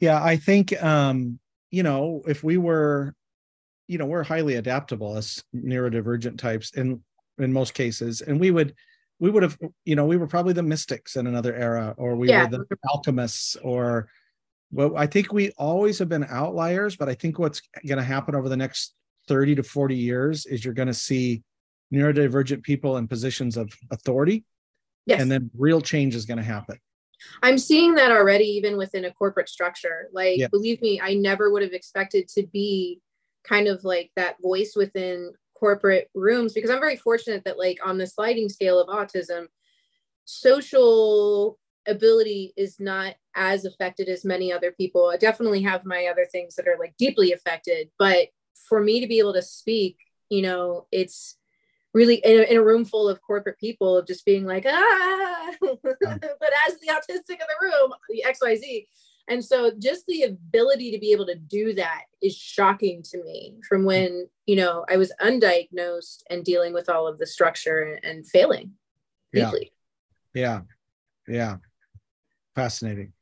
yeah 0.01 0.21
i 0.21 0.35
think 0.35 0.73
um 0.83 1.39
you 1.69 1.83
know 1.83 2.21
if 2.27 2.43
we 2.43 2.57
were 2.57 3.15
you 3.87 3.97
know 3.97 4.05
we're 4.05 4.23
highly 4.23 4.55
adaptable 4.55 5.15
as 5.15 5.41
neurodivergent 5.55 6.37
types 6.37 6.71
in 6.71 7.01
in 7.37 7.53
most 7.53 7.73
cases 7.73 8.19
and 8.19 8.37
we 8.39 8.51
would 8.51 8.75
we 9.19 9.29
would 9.29 9.43
have 9.43 9.57
you 9.85 9.95
know 9.95 10.05
we 10.05 10.17
were 10.17 10.27
probably 10.27 10.51
the 10.51 10.61
mystics 10.63 11.15
in 11.15 11.27
another 11.27 11.55
era 11.55 11.93
or 11.97 12.15
we 12.17 12.27
Yeah. 12.27 12.43
were 12.49 12.57
the 12.57 12.77
alchemists 12.89 13.55
or 13.63 14.09
well, 14.73 14.95
I 14.95 15.05
think 15.05 15.33
we 15.33 15.51
always 15.57 15.99
have 15.99 16.07
been 16.07 16.23
outliers, 16.29 16.95
but 16.95 17.09
I 17.09 17.13
think 17.13 17.37
what's 17.37 17.61
going 17.85 17.97
to 17.97 18.03
happen 18.05 18.35
over 18.35 18.47
the 18.47 18.55
next 18.55 18.93
30 19.27 19.55
to 19.55 19.63
40 19.63 19.95
years 19.95 20.45
is 20.45 20.63
you're 20.63 20.73
going 20.73 20.87
to 20.87 20.93
see 20.93 21.43
neurodivergent 21.93 22.63
people 22.63 22.95
in 22.95 23.07
positions 23.07 23.57
of 23.57 23.69
authority. 23.91 24.45
Yes. 25.05 25.21
And 25.21 25.29
then 25.29 25.51
real 25.57 25.81
change 25.81 26.15
is 26.15 26.25
going 26.25 26.37
to 26.37 26.43
happen. 26.43 26.77
I'm 27.43 27.57
seeing 27.57 27.95
that 27.95 28.11
already, 28.11 28.45
even 28.45 28.77
within 28.77 29.05
a 29.05 29.13
corporate 29.13 29.49
structure. 29.49 30.09
Like, 30.13 30.39
yeah. 30.39 30.47
believe 30.47 30.81
me, 30.81 30.99
I 31.01 31.13
never 31.13 31.51
would 31.51 31.63
have 31.63 31.73
expected 31.73 32.27
to 32.29 32.45
be 32.47 33.01
kind 33.43 33.67
of 33.67 33.83
like 33.83 34.11
that 34.15 34.35
voice 34.41 34.73
within 34.75 35.33
corporate 35.55 36.09
rooms 36.13 36.53
because 36.53 36.69
I'm 36.69 36.79
very 36.79 36.97
fortunate 36.97 37.43
that, 37.45 37.57
like, 37.57 37.79
on 37.85 37.97
the 37.97 38.07
sliding 38.07 38.49
scale 38.49 38.79
of 38.79 38.87
autism, 38.87 39.45
social 40.25 41.57
ability 41.87 42.53
is 42.57 42.79
not 42.79 43.15
as 43.35 43.65
affected 43.65 44.07
as 44.07 44.25
many 44.25 44.51
other 44.51 44.71
people. 44.71 45.09
I 45.09 45.17
definitely 45.17 45.61
have 45.63 45.85
my 45.85 46.07
other 46.11 46.25
things 46.31 46.55
that 46.55 46.67
are 46.67 46.77
like 46.79 46.93
deeply 46.97 47.33
affected, 47.33 47.89
but 47.97 48.27
for 48.69 48.81
me 48.81 48.99
to 49.01 49.07
be 49.07 49.19
able 49.19 49.33
to 49.33 49.41
speak, 49.41 49.97
you 50.29 50.41
know, 50.41 50.87
it's 50.91 51.37
really 51.93 52.15
in 52.15 52.39
a, 52.39 52.43
in 52.43 52.57
a 52.57 52.63
room 52.63 52.85
full 52.85 53.09
of 53.09 53.21
corporate 53.21 53.59
people 53.59 53.97
of 53.97 54.07
just 54.07 54.25
being 54.25 54.45
like, 54.45 54.65
ah, 54.67 55.51
but 55.61 55.85
as 56.67 56.79
the 56.79 56.87
autistic 56.87 57.33
of 57.33 57.47
the 57.47 57.61
room, 57.61 57.93
the 58.09 58.23
XYZ. 58.27 58.85
And 59.29 59.43
so 59.43 59.71
just 59.77 60.05
the 60.07 60.23
ability 60.23 60.91
to 60.91 60.99
be 60.99 61.11
able 61.11 61.25
to 61.27 61.35
do 61.35 61.73
that 61.73 62.03
is 62.21 62.35
shocking 62.35 63.03
to 63.11 63.23
me 63.23 63.55
from 63.67 63.85
when, 63.85 64.27
you 64.45 64.55
know, 64.55 64.85
I 64.89 64.97
was 64.97 65.13
undiagnosed 65.21 66.23
and 66.29 66.43
dealing 66.43 66.73
with 66.73 66.89
all 66.89 67.07
of 67.07 67.17
the 67.17 67.27
structure 67.27 67.99
and 68.03 68.27
failing 68.27 68.71
deeply. 69.31 69.71
Yeah. 70.33 70.61
Yeah. 71.27 71.35
yeah. 71.35 71.57
Fascinating. 72.55 73.13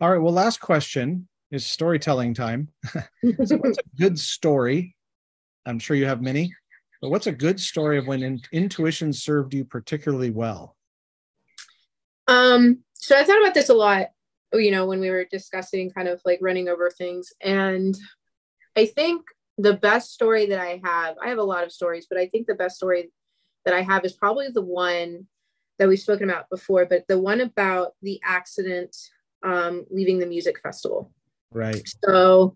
All 0.00 0.10
right. 0.10 0.20
Well, 0.20 0.32
last 0.32 0.60
question 0.60 1.28
is 1.50 1.66
storytelling 1.66 2.34
time. 2.34 2.68
so 3.44 3.56
what's 3.58 3.78
a 3.78 3.96
good 3.96 4.18
story? 4.18 4.96
I'm 5.64 5.78
sure 5.78 5.96
you 5.96 6.06
have 6.06 6.22
many, 6.22 6.52
but 7.02 7.10
what's 7.10 7.26
a 7.26 7.32
good 7.32 7.60
story 7.60 7.98
of 7.98 8.06
when 8.06 8.22
in- 8.22 8.40
intuition 8.52 9.12
served 9.12 9.52
you 9.52 9.64
particularly 9.64 10.30
well? 10.30 10.76
Um, 12.28 12.78
so 12.94 13.18
I 13.18 13.24
thought 13.24 13.42
about 13.42 13.54
this 13.54 13.68
a 13.68 13.74
lot, 13.74 14.10
you 14.54 14.70
know, 14.70 14.86
when 14.86 15.00
we 15.00 15.10
were 15.10 15.26
discussing 15.30 15.90
kind 15.90 16.06
of 16.06 16.22
like 16.24 16.38
running 16.40 16.68
over 16.68 16.88
things. 16.90 17.32
And 17.40 17.98
I 18.76 18.86
think 18.86 19.22
the 19.58 19.74
best 19.74 20.12
story 20.12 20.46
that 20.46 20.60
I 20.60 20.80
have, 20.84 21.16
I 21.22 21.28
have 21.28 21.38
a 21.38 21.42
lot 21.42 21.64
of 21.64 21.72
stories, 21.72 22.06
but 22.08 22.18
I 22.18 22.28
think 22.28 22.46
the 22.46 22.54
best 22.54 22.76
story 22.76 23.10
that 23.64 23.74
I 23.74 23.82
have 23.82 24.04
is 24.04 24.12
probably 24.12 24.48
the 24.48 24.62
one 24.62 25.26
that 25.80 25.88
we've 25.88 25.98
spoken 25.98 26.30
about 26.30 26.48
before, 26.50 26.86
but 26.86 27.04
the 27.08 27.18
one 27.18 27.40
about 27.40 27.94
the 28.02 28.20
accident 28.24 28.96
um, 29.42 29.84
leaving 29.90 30.20
the 30.20 30.26
music 30.26 30.60
festival. 30.62 31.10
Right. 31.50 31.82
So, 32.04 32.54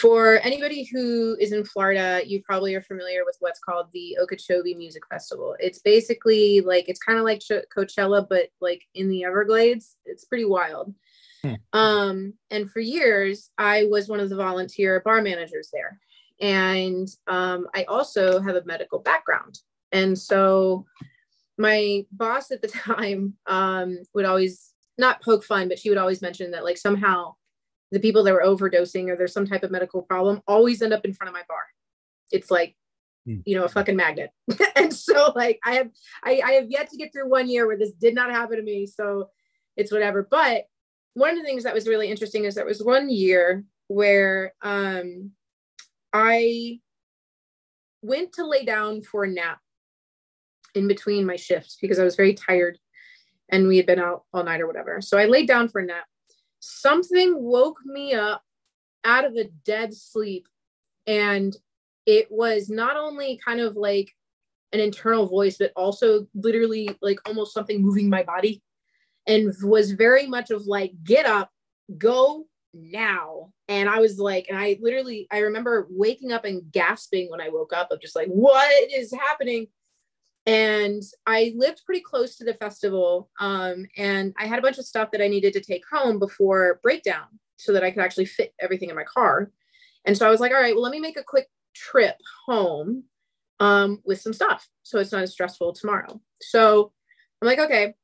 for 0.00 0.40
anybody 0.40 0.84
who 0.84 1.36
is 1.40 1.52
in 1.52 1.64
Florida, 1.64 2.20
you 2.26 2.42
probably 2.42 2.74
are 2.74 2.82
familiar 2.82 3.24
with 3.24 3.36
what's 3.40 3.60
called 3.60 3.86
the 3.92 4.18
Okeechobee 4.20 4.74
Music 4.74 5.02
Festival. 5.10 5.56
It's 5.58 5.78
basically 5.78 6.60
like 6.60 6.88
it's 6.88 7.00
kind 7.00 7.18
of 7.18 7.24
like 7.24 7.40
Coachella, 7.74 8.26
but 8.28 8.48
like 8.60 8.82
in 8.94 9.08
the 9.08 9.24
Everglades. 9.24 9.96
It's 10.04 10.26
pretty 10.26 10.44
wild. 10.44 10.94
Hmm. 11.42 11.54
Um, 11.72 12.34
and 12.50 12.70
for 12.70 12.80
years, 12.80 13.50
I 13.56 13.84
was 13.84 14.08
one 14.08 14.20
of 14.20 14.28
the 14.28 14.36
volunteer 14.36 15.00
bar 15.00 15.22
managers 15.22 15.70
there, 15.72 15.98
and 16.40 17.08
um, 17.26 17.66
I 17.74 17.84
also 17.84 18.40
have 18.40 18.56
a 18.56 18.64
medical 18.66 18.98
background, 18.98 19.58
and 19.92 20.18
so 20.18 20.84
my 21.56 22.04
boss 22.12 22.50
at 22.50 22.60
the 22.60 22.68
time 22.86 23.34
um, 23.46 23.98
would 24.14 24.26
always 24.26 24.74
not 24.98 25.22
poke 25.22 25.44
fun, 25.44 25.68
but 25.68 25.78
she 25.78 25.88
would 25.88 25.98
always 25.98 26.20
mention 26.20 26.50
that 26.50 26.64
like 26.64 26.76
somehow 26.76 27.34
the 27.96 28.00
people 28.00 28.22
that 28.22 28.34
were 28.34 28.42
overdosing 28.44 29.08
or 29.08 29.16
there's 29.16 29.32
some 29.32 29.46
type 29.46 29.62
of 29.62 29.70
medical 29.70 30.02
problem 30.02 30.42
always 30.46 30.82
end 30.82 30.92
up 30.92 31.06
in 31.06 31.14
front 31.14 31.30
of 31.30 31.32
my 31.32 31.40
bar. 31.48 31.62
It's 32.30 32.50
like, 32.50 32.76
hmm. 33.24 33.38
you 33.46 33.56
know, 33.56 33.64
a 33.64 33.70
fucking 33.70 33.96
magnet. 33.96 34.32
and 34.76 34.92
so 34.92 35.32
like 35.34 35.58
I 35.64 35.76
have 35.76 35.88
I, 36.22 36.42
I 36.44 36.52
have 36.52 36.70
yet 36.70 36.90
to 36.90 36.98
get 36.98 37.10
through 37.10 37.30
one 37.30 37.48
year 37.48 37.66
where 37.66 37.78
this 37.78 37.92
did 37.92 38.14
not 38.14 38.30
happen 38.30 38.58
to 38.58 38.62
me. 38.62 38.84
So 38.86 39.30
it's 39.78 39.90
whatever. 39.90 40.28
But 40.30 40.64
one 41.14 41.30
of 41.30 41.36
the 41.38 41.44
things 41.44 41.64
that 41.64 41.72
was 41.72 41.88
really 41.88 42.10
interesting 42.10 42.44
is 42.44 42.54
there 42.54 42.66
was 42.66 42.82
one 42.82 43.08
year 43.08 43.64
where 43.88 44.52
um 44.60 45.30
I 46.12 46.80
went 48.02 48.34
to 48.34 48.46
lay 48.46 48.66
down 48.66 49.04
for 49.04 49.24
a 49.24 49.30
nap 49.30 49.60
in 50.74 50.86
between 50.86 51.24
my 51.24 51.36
shifts 51.36 51.78
because 51.80 51.98
I 51.98 52.04
was 52.04 52.14
very 52.14 52.34
tired 52.34 52.78
and 53.48 53.66
we 53.66 53.78
had 53.78 53.86
been 53.86 54.00
out 54.00 54.24
all 54.34 54.44
night 54.44 54.60
or 54.60 54.66
whatever. 54.66 55.00
So 55.00 55.16
I 55.16 55.24
laid 55.24 55.48
down 55.48 55.70
for 55.70 55.80
a 55.80 55.86
nap. 55.86 56.04
Something 56.68 57.42
woke 57.42 57.78
me 57.84 58.12
up 58.12 58.42
out 59.04 59.24
of 59.24 59.36
a 59.36 59.44
dead 59.64 59.94
sleep. 59.94 60.48
And 61.06 61.56
it 62.06 62.26
was 62.30 62.68
not 62.68 62.96
only 62.96 63.40
kind 63.44 63.60
of 63.60 63.76
like 63.76 64.12
an 64.72 64.80
internal 64.80 65.26
voice, 65.26 65.58
but 65.58 65.72
also 65.76 66.26
literally 66.34 66.90
like 67.00 67.20
almost 67.26 67.54
something 67.54 67.80
moving 67.80 68.10
my 68.10 68.24
body 68.24 68.62
and 69.28 69.52
was 69.62 69.92
very 69.92 70.26
much 70.26 70.50
of 70.50 70.66
like, 70.66 70.92
get 71.04 71.24
up, 71.24 71.50
go 71.98 72.46
now. 72.74 73.52
And 73.68 73.88
I 73.88 74.00
was 74.00 74.18
like, 74.18 74.46
and 74.48 74.58
I 74.58 74.76
literally, 74.80 75.28
I 75.30 75.38
remember 75.38 75.86
waking 75.88 76.32
up 76.32 76.44
and 76.44 76.62
gasping 76.72 77.30
when 77.30 77.40
I 77.40 77.48
woke 77.48 77.72
up 77.72 77.92
of 77.92 78.00
just 78.00 78.16
like, 78.16 78.28
what 78.28 78.90
is 78.92 79.12
happening? 79.12 79.68
And 80.46 81.02
I 81.26 81.52
lived 81.56 81.82
pretty 81.84 82.00
close 82.00 82.36
to 82.36 82.44
the 82.44 82.54
festival. 82.54 83.30
Um, 83.40 83.86
and 83.96 84.32
I 84.38 84.46
had 84.46 84.60
a 84.60 84.62
bunch 84.62 84.78
of 84.78 84.86
stuff 84.86 85.10
that 85.10 85.20
I 85.20 85.28
needed 85.28 85.52
to 85.54 85.60
take 85.60 85.84
home 85.90 86.18
before 86.18 86.78
breakdown 86.82 87.26
so 87.56 87.72
that 87.72 87.82
I 87.82 87.90
could 87.90 88.02
actually 88.02 88.26
fit 88.26 88.54
everything 88.60 88.88
in 88.88 88.96
my 88.96 89.04
car. 89.04 89.50
And 90.04 90.16
so 90.16 90.26
I 90.26 90.30
was 90.30 90.40
like, 90.40 90.52
all 90.52 90.60
right, 90.60 90.74
well, 90.74 90.82
let 90.82 90.92
me 90.92 91.00
make 91.00 91.18
a 91.18 91.24
quick 91.24 91.48
trip 91.74 92.16
home 92.46 93.04
um, 93.58 94.00
with 94.04 94.20
some 94.20 94.32
stuff 94.32 94.68
so 94.82 95.00
it's 95.00 95.12
not 95.12 95.22
as 95.22 95.32
stressful 95.32 95.72
tomorrow. 95.72 96.20
So 96.40 96.92
I'm 97.42 97.46
like, 97.46 97.58
okay. 97.58 97.94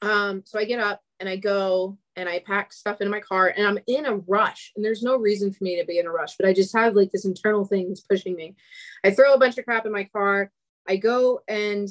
Um, 0.00 0.42
so 0.46 0.58
I 0.58 0.64
get 0.64 0.80
up 0.80 1.02
and 1.20 1.28
I 1.28 1.36
go 1.36 1.98
and 2.16 2.28
I 2.28 2.38
pack 2.38 2.72
stuff 2.72 3.00
in 3.00 3.10
my 3.10 3.20
car 3.20 3.52
and 3.56 3.66
I'm 3.66 3.78
in 3.86 4.06
a 4.06 4.16
rush. 4.16 4.72
And 4.74 4.84
there's 4.84 5.02
no 5.02 5.16
reason 5.16 5.52
for 5.52 5.64
me 5.64 5.78
to 5.78 5.84
be 5.84 5.98
in 5.98 6.06
a 6.06 6.10
rush, 6.10 6.36
but 6.38 6.48
I 6.48 6.54
just 6.54 6.74
have 6.76 6.94
like 6.94 7.10
this 7.10 7.24
internal 7.24 7.64
thing 7.64 7.88
that's 7.88 8.00
pushing 8.00 8.34
me. 8.34 8.56
I 9.04 9.10
throw 9.10 9.34
a 9.34 9.38
bunch 9.38 9.58
of 9.58 9.64
crap 9.64 9.84
in 9.84 9.92
my 9.92 10.04
car. 10.04 10.50
I 10.88 10.96
go 10.96 11.40
and 11.46 11.88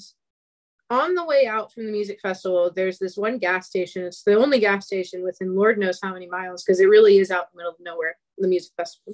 on 0.90 1.16
the 1.16 1.26
way 1.26 1.48
out 1.48 1.72
from 1.72 1.86
the 1.86 1.92
music 1.92 2.20
festival, 2.22 2.72
there's 2.74 2.98
this 2.98 3.18
one 3.18 3.38
gas 3.38 3.68
station. 3.68 4.06
It's 4.06 4.24
the 4.24 4.36
only 4.36 4.60
gas 4.60 4.86
station 4.86 5.24
within 5.24 5.56
Lord 5.56 5.78
knows 5.78 6.00
how 6.02 6.14
many 6.14 6.28
miles 6.28 6.64
because 6.64 6.80
it 6.80 6.90
really 6.90 7.18
is 7.18 7.30
out 7.30 7.48
in 7.48 7.48
the 7.54 7.58
middle 7.58 7.74
of 7.74 7.80
nowhere, 7.80 8.18
the 8.38 8.48
music 8.48 8.72
festival. 8.78 9.14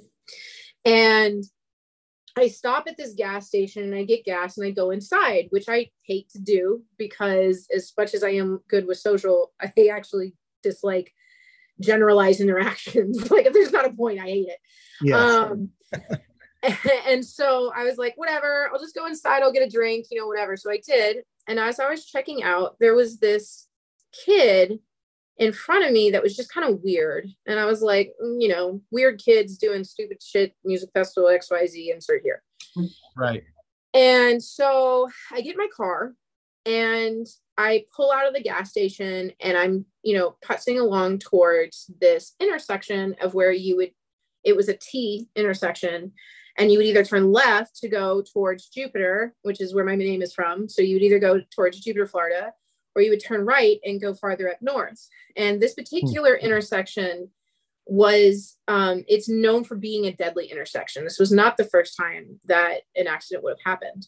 And 0.84 1.42
I 2.36 2.48
stop 2.48 2.86
at 2.88 2.96
this 2.96 3.14
gas 3.14 3.46
station 3.46 3.84
and 3.84 3.94
I 3.94 4.04
get 4.04 4.24
gas 4.24 4.56
and 4.56 4.66
I 4.66 4.70
go 4.70 4.90
inside, 4.90 5.46
which 5.50 5.68
I 5.68 5.90
hate 6.02 6.28
to 6.30 6.38
do 6.38 6.82
because, 6.96 7.66
as 7.74 7.92
much 7.96 8.14
as 8.14 8.24
I 8.24 8.30
am 8.30 8.60
good 8.68 8.86
with 8.86 8.98
social, 8.98 9.52
I 9.60 9.72
actually 9.88 10.34
dislike 10.62 11.12
generalized 11.80 12.40
interactions. 12.40 13.30
like, 13.30 13.46
if 13.46 13.52
there's 13.52 13.72
not 13.72 13.86
a 13.86 13.92
point, 13.92 14.20
I 14.20 14.24
hate 14.24 14.48
it. 14.48 14.58
Yes. 15.00 15.20
Um, 15.20 15.70
and 17.06 17.24
so 17.24 17.72
I 17.74 17.84
was 17.84 17.98
like, 17.98 18.14
whatever, 18.16 18.70
I'll 18.72 18.80
just 18.80 18.94
go 18.94 19.06
inside, 19.06 19.42
I'll 19.42 19.52
get 19.52 19.66
a 19.66 19.70
drink, 19.70 20.06
you 20.10 20.18
know, 20.18 20.26
whatever. 20.26 20.56
So 20.56 20.70
I 20.70 20.80
did. 20.86 21.18
And 21.46 21.58
as 21.58 21.78
I 21.78 21.88
was 21.88 22.06
checking 22.06 22.42
out, 22.42 22.76
there 22.80 22.94
was 22.94 23.18
this 23.18 23.68
kid 24.24 24.78
in 25.38 25.52
front 25.52 25.84
of 25.84 25.92
me 25.92 26.10
that 26.10 26.22
was 26.22 26.36
just 26.36 26.52
kind 26.52 26.68
of 26.68 26.80
weird. 26.82 27.28
And 27.46 27.58
I 27.58 27.64
was 27.66 27.82
like, 27.82 28.12
mm, 28.22 28.40
you 28.40 28.48
know, 28.48 28.80
weird 28.90 29.20
kids 29.22 29.58
doing 29.58 29.84
stupid 29.84 30.22
shit, 30.22 30.54
music 30.64 30.90
festival, 30.94 31.28
XYZ, 31.28 31.92
insert 31.92 32.22
here. 32.22 32.42
Right. 33.16 33.42
And 33.92 34.42
so 34.42 35.08
I 35.32 35.40
get 35.40 35.56
my 35.56 35.68
car 35.74 36.14
and 36.66 37.26
I 37.58 37.84
pull 37.94 38.10
out 38.10 38.26
of 38.26 38.34
the 38.34 38.42
gas 38.42 38.70
station 38.70 39.32
and 39.40 39.56
I'm, 39.56 39.84
you 40.02 40.16
know, 40.16 40.36
putzing 40.44 40.80
along 40.80 41.18
towards 41.18 41.90
this 42.00 42.34
intersection 42.40 43.14
of 43.20 43.34
where 43.34 43.52
you 43.52 43.76
would, 43.76 43.90
it 44.44 44.56
was 44.56 44.68
a 44.68 44.76
T 44.76 45.28
intersection 45.36 46.12
and 46.56 46.70
you 46.70 46.78
would 46.78 46.86
either 46.86 47.04
turn 47.04 47.32
left 47.32 47.76
to 47.76 47.88
go 47.88 48.22
towards 48.22 48.68
Jupiter, 48.68 49.34
which 49.42 49.60
is 49.60 49.74
where 49.74 49.84
my 49.84 49.96
name 49.96 50.22
is 50.22 50.34
from. 50.34 50.68
So 50.68 50.82
you 50.82 50.94
would 50.96 51.02
either 51.02 51.18
go 51.18 51.40
towards 51.54 51.80
Jupiter, 51.80 52.06
Florida, 52.06 52.52
or 52.94 53.02
you 53.02 53.10
would 53.10 53.24
turn 53.24 53.44
right 53.44 53.80
and 53.84 54.00
go 54.00 54.14
farther 54.14 54.50
up 54.50 54.58
north. 54.60 55.08
And 55.36 55.60
this 55.60 55.74
particular 55.74 56.38
hmm. 56.38 56.44
intersection 56.44 57.30
was 57.86 58.56
um, 58.68 59.04
it's 59.08 59.28
known 59.28 59.64
for 59.64 59.76
being 59.76 60.06
a 60.06 60.12
deadly 60.12 60.46
intersection. 60.46 61.04
This 61.04 61.18
was 61.18 61.32
not 61.32 61.56
the 61.56 61.64
first 61.64 61.96
time 61.96 62.40
that 62.46 62.82
an 62.96 63.06
accident 63.06 63.44
would 63.44 63.56
have 63.58 63.72
happened. 63.72 64.06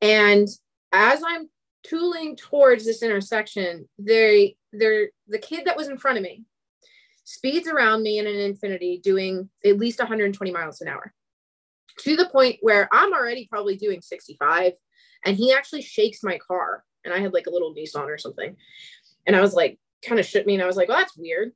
And 0.00 0.48
as 0.92 1.22
I'm 1.26 1.48
tooling 1.84 2.36
towards 2.36 2.84
this 2.84 3.02
intersection, 3.02 3.88
they 3.98 4.56
they're 4.72 5.08
the 5.26 5.38
kid 5.38 5.64
that 5.64 5.76
was 5.76 5.88
in 5.88 5.98
front 5.98 6.18
of 6.18 6.22
me 6.22 6.44
speeds 7.24 7.68
around 7.68 8.02
me 8.02 8.18
in 8.18 8.26
an 8.26 8.34
Infiniti 8.34 9.00
doing 9.00 9.48
at 9.64 9.78
least 9.78 9.98
120 9.98 10.50
miles 10.50 10.80
an 10.80 10.88
hour 10.88 11.14
to 12.02 12.16
the 12.16 12.28
point 12.28 12.58
where 12.60 12.88
I'm 12.92 13.12
already 13.12 13.46
probably 13.50 13.76
doing 13.76 14.00
65 14.00 14.72
and 15.24 15.36
he 15.36 15.52
actually 15.52 15.82
shakes 15.82 16.22
my 16.22 16.38
car 16.38 16.84
and 17.04 17.14
I 17.14 17.18
had 17.18 17.32
like 17.32 17.46
a 17.46 17.50
little 17.50 17.74
Nissan 17.74 18.06
or 18.06 18.18
something. 18.18 18.56
And 19.26 19.36
I 19.36 19.40
was 19.40 19.54
like, 19.54 19.78
kind 20.04 20.18
of 20.18 20.26
shook 20.26 20.46
me 20.46 20.54
and 20.54 20.62
I 20.62 20.66
was 20.66 20.76
like, 20.76 20.88
well, 20.88 20.98
that's 20.98 21.16
weird. 21.16 21.52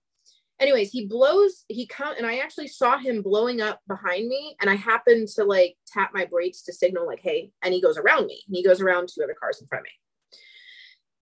anyways, 0.61 0.91
he 0.91 1.07
blows, 1.07 1.65
he 1.69 1.87
come 1.87 2.15
and 2.17 2.27
I 2.27 2.39
actually 2.39 2.69
saw 2.69 2.97
him 2.97 3.23
blowing 3.23 3.61
up 3.61 3.81
behind 3.89 4.29
me. 4.29 4.57
And 4.61 4.71
I 4.71 4.77
happened 4.77 5.29
to 5.35 5.45
like 5.45 5.77
tap 5.87 6.13
my 6.15 6.25
brakes 6.25 6.63
to 6.63 6.73
signal, 6.73 7.07
like, 7.07 7.21
hey, 7.21 7.51
and 7.63 7.75
he 7.75 7.83
goes 7.83 7.99
around 7.99 8.27
me. 8.27 8.43
And 8.47 8.57
he 8.57 8.63
goes 8.63 8.81
around 8.81 9.09
two 9.09 9.23
other 9.23 9.37
cars 9.39 9.61
in 9.61 9.67
front 9.67 9.81
of 9.81 9.85
me. 9.85 10.39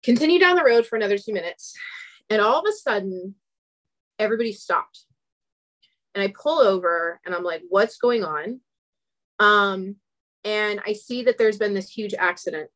Continue 0.03 0.39
down 0.39 0.57
the 0.57 0.65
road 0.65 0.87
for 0.87 0.97
another 0.97 1.17
two 1.17 1.33
minutes. 1.33 1.75
And 2.29 2.43
all 2.43 2.61
of 2.61 2.67
a 2.69 2.73
sudden, 2.73 3.35
everybody 4.19 4.53
stopped. 4.53 5.07
And 6.15 6.23
I 6.23 6.33
pull 6.41 6.61
over 6.61 7.21
and 7.25 7.35
I'm 7.35 7.43
like, 7.43 7.63
what's 7.69 7.97
going 7.97 8.23
on? 8.23 8.61
Um, 9.39 9.97
and 10.45 10.81
I 10.87 10.93
see 10.93 11.23
that 11.25 11.39
there's 11.39 11.59
been 11.59 11.75
this 11.75 11.89
huge 11.89 12.15
accident. 12.15 12.71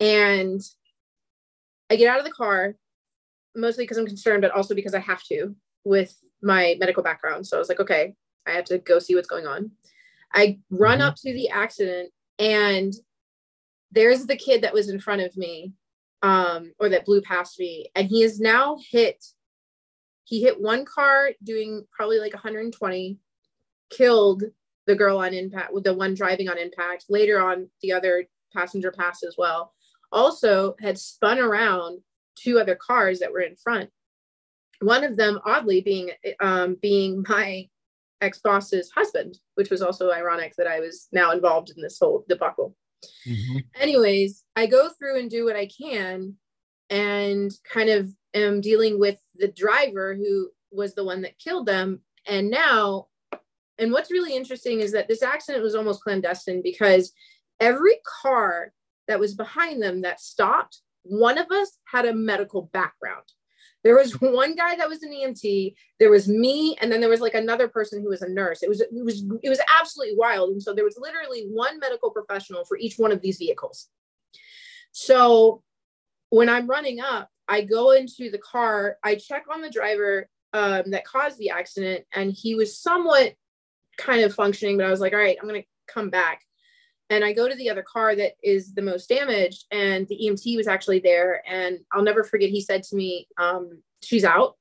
And 0.00 0.60
I 1.90 1.96
get 1.96 2.08
out 2.08 2.18
of 2.18 2.24
the 2.24 2.30
car, 2.30 2.74
mostly 3.54 3.84
because 3.84 3.98
I'm 3.98 4.06
concerned, 4.06 4.42
but 4.42 4.52
also 4.52 4.74
because 4.74 4.94
I 4.94 5.00
have 5.00 5.22
to 5.24 5.54
with 5.84 6.16
my 6.42 6.76
medical 6.78 7.02
background. 7.02 7.46
So 7.46 7.56
I 7.56 7.60
was 7.60 7.68
like, 7.68 7.80
okay, 7.80 8.14
I 8.46 8.52
have 8.52 8.64
to 8.66 8.78
go 8.78 8.98
see 8.98 9.14
what's 9.14 9.28
going 9.28 9.46
on. 9.46 9.72
I 10.32 10.58
run 10.70 10.98
mm-hmm. 10.98 11.08
up 11.08 11.16
to 11.16 11.32
the 11.32 11.48
accident 11.50 12.10
and 12.38 12.92
there's 13.92 14.26
the 14.26 14.36
kid 14.36 14.62
that 14.62 14.74
was 14.74 14.88
in 14.88 14.98
front 14.98 15.22
of 15.22 15.36
me 15.36 15.72
um, 16.22 16.72
or 16.78 16.88
that 16.88 17.04
blew 17.04 17.22
past 17.22 17.58
me. 17.58 17.90
And 17.94 18.08
he 18.08 18.22
is 18.22 18.40
now 18.40 18.78
hit. 18.90 19.24
He 20.24 20.42
hit 20.42 20.60
one 20.60 20.84
car 20.84 21.30
doing 21.42 21.86
probably 21.92 22.18
like 22.18 22.32
120, 22.32 23.18
killed 23.90 24.42
the 24.86 24.94
girl 24.94 25.18
on 25.18 25.34
impact 25.34 25.72
with 25.72 25.84
the 25.84 25.94
one 25.94 26.14
driving 26.14 26.48
on 26.48 26.58
impact. 26.58 27.06
Later 27.08 27.40
on, 27.40 27.68
the 27.82 27.92
other 27.92 28.26
passenger 28.54 28.92
passed 28.92 29.24
as 29.24 29.36
well. 29.38 29.72
Also, 30.12 30.74
had 30.80 30.98
spun 30.98 31.38
around 31.38 32.00
two 32.36 32.58
other 32.58 32.76
cars 32.76 33.20
that 33.20 33.32
were 33.32 33.40
in 33.40 33.56
front 33.56 33.90
one 34.80 35.04
of 35.04 35.16
them 35.16 35.40
oddly 35.44 35.80
being 35.80 36.10
um, 36.40 36.76
being 36.80 37.24
my 37.28 37.68
ex 38.20 38.38
boss's 38.38 38.90
husband, 38.90 39.38
which 39.54 39.70
was 39.70 39.82
also 39.82 40.10
ironic 40.10 40.54
that 40.56 40.66
I 40.66 40.80
was 40.80 41.08
now 41.12 41.32
involved 41.32 41.70
in 41.74 41.82
this 41.82 41.98
whole 42.00 42.24
debacle. 42.28 42.76
Mm-hmm. 43.26 43.58
Anyways, 43.76 44.44
I 44.56 44.66
go 44.66 44.88
through 44.90 45.18
and 45.18 45.30
do 45.30 45.44
what 45.44 45.56
I 45.56 45.66
can 45.68 46.34
and 46.90 47.52
kind 47.70 47.90
of 47.90 48.10
am 48.34 48.60
dealing 48.60 48.98
with 48.98 49.18
the 49.36 49.48
driver 49.48 50.14
who 50.14 50.50
was 50.72 50.94
the 50.94 51.04
one 51.04 51.22
that 51.22 51.38
killed 51.38 51.66
them. 51.66 52.00
And 52.26 52.50
now, 52.50 53.08
and 53.78 53.92
what's 53.92 54.10
really 54.10 54.34
interesting 54.34 54.80
is 54.80 54.92
that 54.92 55.08
this 55.08 55.22
accident 55.22 55.62
was 55.62 55.74
almost 55.74 56.02
clandestine 56.02 56.62
because 56.62 57.12
every 57.60 57.96
car 58.22 58.72
that 59.08 59.20
was 59.20 59.34
behind 59.34 59.82
them 59.82 60.02
that 60.02 60.20
stopped, 60.20 60.80
one 61.02 61.38
of 61.38 61.50
us 61.50 61.78
had 61.84 62.06
a 62.06 62.14
medical 62.14 62.70
background. 62.72 63.24
There 63.82 63.96
was 63.96 64.20
one 64.20 64.54
guy 64.54 64.76
that 64.76 64.88
was 64.88 65.02
an 65.02 65.12
EMT, 65.12 65.74
there 66.00 66.10
was 66.10 66.26
me, 66.28 66.76
and 66.80 66.90
then 66.90 67.00
there 67.00 67.10
was 67.10 67.20
like 67.20 67.34
another 67.34 67.68
person 67.68 68.02
who 68.02 68.08
was 68.08 68.22
a 68.22 68.28
nurse. 68.28 68.62
It 68.62 68.68
was 68.68 68.80
it 68.80 68.88
was 68.92 69.24
it 69.42 69.48
was 69.48 69.60
absolutely 69.78 70.16
wild. 70.16 70.50
And 70.50 70.62
so 70.62 70.72
there 70.72 70.84
was 70.84 70.98
literally 70.98 71.46
one 71.50 71.78
medical 71.78 72.10
professional 72.10 72.64
for 72.64 72.78
each 72.78 72.96
one 72.96 73.12
of 73.12 73.20
these 73.20 73.36
vehicles. 73.36 73.88
So 74.92 75.62
when 76.30 76.48
I'm 76.48 76.66
running 76.66 77.00
up, 77.00 77.28
I 77.46 77.62
go 77.62 77.90
into 77.90 78.30
the 78.30 78.38
car, 78.38 78.96
I 79.04 79.16
check 79.16 79.44
on 79.52 79.60
the 79.60 79.70
driver 79.70 80.28
um, 80.54 80.90
that 80.92 81.04
caused 81.04 81.38
the 81.38 81.50
accident, 81.50 82.04
and 82.12 82.32
he 82.32 82.54
was 82.54 82.78
somewhat 82.78 83.34
kind 83.96 84.22
of 84.22 84.34
functioning, 84.34 84.76
but 84.76 84.86
I 84.86 84.90
was 84.90 85.00
like, 85.00 85.12
all 85.12 85.18
right, 85.18 85.36
I'm 85.40 85.48
gonna 85.48 85.64
come 85.86 86.10
back 86.10 86.42
and 87.10 87.24
I 87.24 87.32
go 87.32 87.48
to 87.48 87.54
the 87.54 87.70
other 87.70 87.82
car 87.82 88.16
that 88.16 88.32
is 88.42 88.72
the 88.74 88.82
most 88.82 89.08
damaged, 89.08 89.66
and 89.70 90.06
the 90.08 90.18
EMT 90.24 90.56
was 90.56 90.66
actually 90.66 91.00
there. 91.00 91.42
And 91.46 91.80
I'll 91.92 92.02
never 92.02 92.24
forget, 92.24 92.50
he 92.50 92.60
said 92.60 92.82
to 92.84 92.96
me, 92.96 93.28
um, 93.38 93.82
"She's 94.02 94.24
out," 94.24 94.56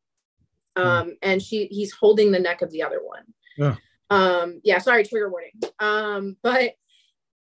hmm. 0.77 0.83
um, 0.83 1.17
and 1.21 1.41
she 1.41 1.67
he's 1.67 1.93
holding 1.93 2.31
the 2.31 2.39
neck 2.39 2.61
of 2.61 2.71
the 2.71 2.83
other 2.83 3.01
one. 3.03 3.23
Yeah. 3.57 3.75
Um, 4.09 4.61
yeah, 4.63 4.79
sorry, 4.79 5.05
trigger 5.05 5.29
warning. 5.29 5.53
Um, 5.79 6.37
but 6.43 6.73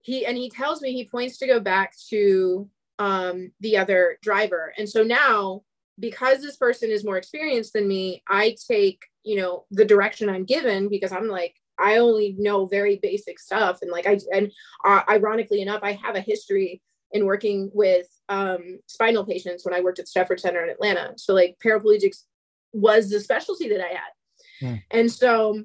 he 0.02 0.26
and 0.26 0.38
he 0.38 0.50
tells 0.50 0.82
me 0.82 0.93
he 0.93 1.06
points 1.06 1.38
to 1.39 1.47
go 1.47 1.60
back 1.60 1.93
to 2.10 2.69
um, 3.00 3.52
the 3.60 3.78
other 3.78 4.17
driver, 4.21 4.73
and 4.78 4.89
so 4.89 5.04
now 5.04 5.62
because 6.00 6.41
this 6.41 6.58
person 6.58 6.91
is 6.91 7.04
more 7.04 7.17
experienced 7.17 7.73
than 7.73 7.88
me, 7.88 8.23
I 8.28 8.56
take 8.67 9.04
you 9.23 9.38
know 9.38 9.65
the 9.69 9.86
direction 9.86 10.28
I'm 10.28 10.45
given 10.45 10.89
because 10.89 11.12
I'm 11.12 11.28
like 11.28 11.56
I 11.80 11.98
only 11.98 12.36
know 12.38 12.66
very 12.66 13.00
basic 13.02 13.40
stuff. 13.40 13.80
And 13.82 13.92
like 13.92 14.08
I, 14.08 14.20
and 14.34 14.52
uh, 14.86 15.02
ironically 15.10 15.62
enough, 15.62 15.82
I 15.84 15.94
have 15.94 16.16
a 16.16 16.22
history 16.22 16.82
in 17.12 17.26
working 17.26 17.70
with 17.74 18.08
um, 18.30 18.80
spinal 18.88 19.26
patients 19.26 19.66
when 19.66 19.74
I 19.74 19.82
worked 19.82 20.00
at 20.00 20.10
Shepherd 20.10 20.40
Center 20.40 20.63
in 20.63 20.70
Atlanta. 20.70 21.13
So 21.18 21.34
like 21.34 21.58
paraplegics 21.63 22.24
was 22.74 23.10
the 23.10 23.20
specialty 23.20 23.70
that 23.70 23.82
I 23.82 23.90
had. 23.90 24.12
Hmm. 24.60 24.76
And 24.92 25.12
so 25.12 25.63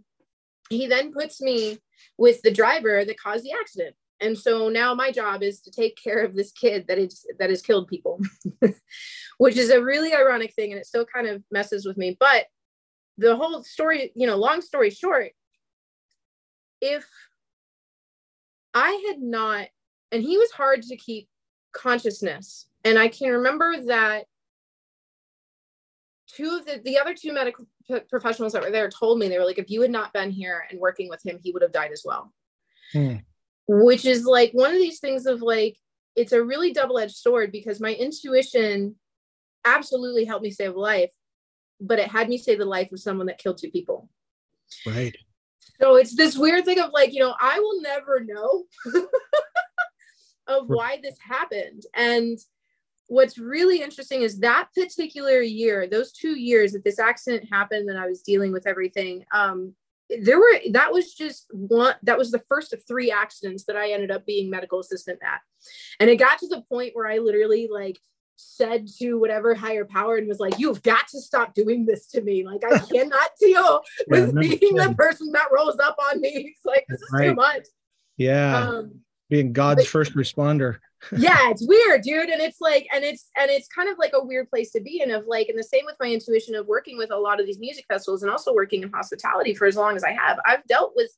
he 0.71 0.87
then 0.87 1.13
puts 1.13 1.41
me 1.41 1.79
with 2.19 2.43
the 2.43 2.51
driver 2.51 3.05
that 3.05 3.19
caused 3.19 3.45
the 3.45 3.53
accident. 3.59 3.95
And 4.21 4.39
so 4.39 4.69
now 4.69 4.95
my 4.95 5.11
job 5.11 5.43
is 5.43 5.61
to 5.63 5.71
take 5.71 5.99
care 6.03 6.25
of 6.25 6.35
this 6.35 6.53
kid 6.53 6.87
that 6.87 6.97
is 6.97 7.27
that 7.41 7.51
has 7.51 7.61
killed 7.61 7.89
people, 7.89 8.21
which 9.39 9.57
is 9.57 9.71
a 9.71 9.83
really 9.83 10.15
ironic 10.15 10.55
thing, 10.55 10.71
and 10.71 10.81
it 10.81 10.87
still 10.87 11.05
kind 11.05 11.27
of 11.27 11.43
messes 11.51 11.85
with 11.85 11.97
me. 11.97 12.17
But 12.19 12.47
the 13.19 13.35
whole 13.35 13.65
story, 13.65 14.13
you 14.15 14.29
know, 14.29 14.37
long 14.37 14.61
story 14.61 14.91
short, 14.91 15.33
if 16.83 17.07
I 18.75 19.03
had 19.09 19.23
not, 19.23 19.69
and 20.11 20.23
he 20.23 20.37
was 20.37 20.51
hard 20.51 20.83
to 20.83 20.97
keep 20.97 21.29
consciousness. 21.73 22.67
And 22.85 22.99
I 22.99 23.09
can 23.09 23.31
remember 23.31 23.81
that 23.87 24.25
two 26.27 26.59
of 26.59 26.67
the, 26.67 26.81
the 26.85 26.99
other 26.99 27.15
two 27.15 27.33
medical 27.33 27.67
professionals 28.11 28.53
that 28.53 28.63
were 28.63 28.71
there 28.71 28.91
told 28.91 29.19
me, 29.19 29.29
they 29.29 29.39
were 29.39 29.45
like, 29.45 29.59
if 29.59 29.71
you 29.71 29.81
had 29.81 29.91
not 29.91 30.13
been 30.13 30.31
here 30.31 30.65
and 30.69 30.81
working 30.81 31.09
with 31.09 31.25
him, 31.25 31.39
he 31.43 31.53
would 31.53 31.63
have 31.63 31.73
died 31.73 31.93
as 31.93 32.03
well. 32.05 32.33
Hmm. 32.93 33.17
Which 33.69 34.05
is 34.05 34.25
like 34.25 34.51
one 34.53 34.73
of 34.73 34.79
these 34.79 34.99
things 34.99 35.27
of 35.27 35.41
like, 35.41 35.77
it's 36.17 36.33
a 36.33 36.43
really 36.43 36.73
double 36.73 36.99
edged 36.99 37.17
sword 37.17 37.53
because 37.53 37.81
my 37.81 37.95
intuition 37.95 38.97
absolutely 39.65 40.25
helped 40.25 40.43
me 40.43 40.51
save 40.51 40.75
a 40.75 40.81
life, 40.81 41.11
but 41.81 41.99
it 41.99 42.09
had 42.09 42.29
me 42.29 42.39
save 42.39 42.59
the 42.59 42.65
life 42.65 42.91
of 42.93 43.01
someone 43.01 43.27
that 43.27 43.39
killed 43.39 43.59
two 43.59 43.71
people. 43.71 44.09
Right. 44.87 45.17
So 45.81 45.97
it's 45.97 46.15
this 46.15 46.37
weird 46.37 46.65
thing 46.65 46.79
of 46.79 46.91
like, 46.93 47.13
you 47.13 47.21
know, 47.21 47.35
I 47.41 47.59
will 47.59 47.81
never 47.81 48.21
know 48.25 48.65
of 50.47 50.69
why 50.69 51.01
this 51.03 51.17
happened. 51.19 51.83
And 51.95 52.39
what's 53.09 53.39
really 53.39 53.83
interesting 53.83 54.23
is 54.23 54.39
that 54.41 54.69
particular 54.75 55.41
year, 55.41 55.87
those 55.87 56.13
two 56.13 56.39
years 56.39 56.73
that 56.73 56.85
this 56.85 56.99
accident 56.99 57.49
happened 57.51 57.89
and 57.91 57.99
I 57.99 58.07
was 58.07 58.23
dealing 58.23 58.53
with 58.53 58.67
everything, 58.67 59.25
um, 59.33 59.75
there 60.21 60.39
were 60.39 60.61
that 60.73 60.93
was 60.93 61.15
just 61.15 61.47
one 61.53 61.95
that 62.03 62.19
was 62.19 62.31
the 62.31 62.43
first 62.49 62.73
of 62.73 62.83
three 62.87 63.11
accidents 63.11 63.65
that 63.65 63.77
I 63.77 63.93
ended 63.93 64.11
up 64.11 64.27
being 64.27 64.51
medical 64.51 64.81
assistant 64.81 65.19
at. 65.23 65.41
And 66.01 66.11
it 66.11 66.17
got 66.17 66.39
to 66.41 66.49
the 66.49 66.63
point 66.69 66.91
where 66.95 67.07
I 67.07 67.19
literally 67.19 67.69
like 67.71 67.99
said 68.43 68.89
to 68.99 69.15
whatever 69.19 69.55
higher 69.55 69.85
power 69.85 70.17
and 70.17 70.29
was 70.29 70.41
like, 70.41 70.59
You've 70.59 70.83
got 70.83 71.09
to 71.09 71.21
stop 71.21 71.55
doing 71.55 71.87
this 71.87 72.07
to 72.09 72.21
me. 72.21 72.45
Like, 72.45 72.63
I 72.65 72.79
cannot 72.79 73.31
deal 73.41 73.83
with 74.09 74.35
yeah, 74.35 74.41
being 74.41 74.77
the 74.77 74.95
person 74.97 75.31
that 75.33 75.49
rolls 75.53 75.79
up 75.79 75.97
on 76.11 76.21
me. 76.21 76.55
It's 76.57 76.65
like, 76.65 76.85
This 76.89 77.01
is 77.01 77.09
right. 77.13 77.29
too 77.29 77.35
much. 77.35 77.67
Yeah. 78.17 78.69
Um, 78.69 79.01
being 79.31 79.53
God's 79.53 79.83
but, 79.83 79.89
first 79.89 80.15
responder. 80.15 80.79
yeah, 81.17 81.51
it's 81.51 81.67
weird, 81.67 82.03
dude. 82.03 82.29
And 82.29 82.41
it's 82.41 82.61
like, 82.61 82.87
and 82.95 83.03
it's, 83.03 83.31
and 83.37 83.51
it's 83.51 83.67
kind 83.69 83.89
of 83.89 83.99
like 83.99 84.13
a 84.15 84.25
weird 84.25 84.51
place 84.51 84.71
to 84.73 84.81
be 84.81 85.01
in 85.01 85.11
of 85.11 85.27
like, 85.27 85.49
and 85.49 85.59
the 85.59 85.65
same 85.65 85.85
with 85.85 85.97
my 85.99 86.11
intuition 86.11 86.55
of 86.55 86.67
working 86.67 86.99
with 86.99 87.11
a 87.11 87.17
lot 87.17 87.41
of 87.41 87.47
these 87.47 87.59
music 87.59 87.87
festivals 87.89 88.23
and 88.23 88.31
also 88.31 88.55
working 88.55 88.83
in 88.83 88.91
hospitality 88.91 89.55
for 89.55 89.67
as 89.67 89.77
long 89.77 89.97
as 89.97 90.05
I 90.05 90.13
have. 90.13 90.39
I've 90.47 90.65
dealt 90.67 90.93
with 90.95 91.11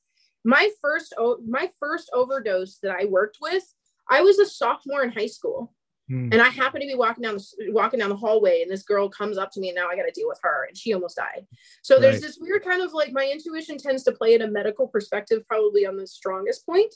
my 0.45 0.71
first, 0.81 1.15
my 1.47 1.69
first 1.81 2.11
overdose 2.15 2.79
that 2.79 2.97
I 2.99 3.07
worked 3.07 3.39
with. 3.41 3.65
I 4.09 4.21
was 4.21 4.39
a 4.39 4.47
sophomore 4.47 5.03
in 5.03 5.11
high 5.11 5.27
school 5.27 5.75
Hmm. 6.09 6.29
And 6.33 6.43
I 6.43 6.51
happen 6.51 6.81
to 6.81 6.87
be 6.87 6.95
walking 6.95 7.23
down 7.23 7.37
the 7.37 7.71
walking 7.71 8.01
down 8.01 8.11
the 8.11 8.17
hallway, 8.17 8.63
and 8.63 8.71
this 8.71 8.83
girl 8.83 9.09
comes 9.09 9.39
up 9.39 9.51
to 9.53 9.61
me, 9.61 9.69
and 9.69 9.77
now 9.77 9.89
I 9.89 9.97
got 9.97 10.03
to 10.03 10.13
deal 10.13 10.29
with 10.29 10.41
her, 10.43 10.67
and 10.69 10.77
she 10.77 10.93
almost 10.93 11.17
died. 11.17 11.47
So 11.83 11.99
there's 11.99 12.17
right. 12.17 12.23
this 12.23 12.39
weird 12.39 12.65
kind 12.65 12.83
of 12.83 12.93
like 12.93 13.13
my 13.13 13.27
intuition 13.31 13.79
tends 13.79 14.03
to 14.05 14.13
play 14.13 14.35
in 14.35 14.43
a 14.43 14.51
medical 14.51 14.87
perspective, 14.87 15.47
probably 15.49 15.87
on 15.87 15.97
the 15.97 16.07
strongest 16.07 16.67
point, 16.67 16.95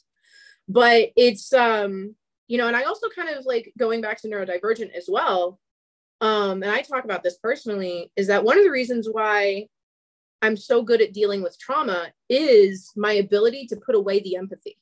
but 0.69 1.11
it's 1.17 1.53
um 1.53 2.15
you 2.49 2.57
know, 2.57 2.67
and 2.67 2.77
I 2.77 2.85
also 2.85 3.09
kind 3.15 3.29
of 3.29 3.45
like 3.45 3.73
going 3.79 4.01
back 4.01 4.21
to 4.23 4.29
neurodivergent 4.29 4.93
as 4.93 5.07
well. 5.07 5.61
Um, 6.21 6.63
and 6.63 6.73
I 6.73 6.81
talk 6.81 7.05
about 7.05 7.23
this 7.23 7.37
personally, 7.37 8.11
is 8.17 8.27
that 8.27 8.43
one 8.43 8.59
of 8.59 8.65
the 8.65 8.71
reasons 8.71 9.07
why 9.11 9.67
I'm 10.43 10.57
so 10.57 10.83
good 10.83 11.01
at 11.01 11.13
dealing 11.13 11.43
with 11.43 11.59
trauma 11.59 12.09
is 12.29 12.91
my 12.97 13.13
ability 13.13 13.67
to 13.67 13.77
put 13.77 13.95
away 13.95 14.21
the 14.21 14.37
empathy. 14.37 14.79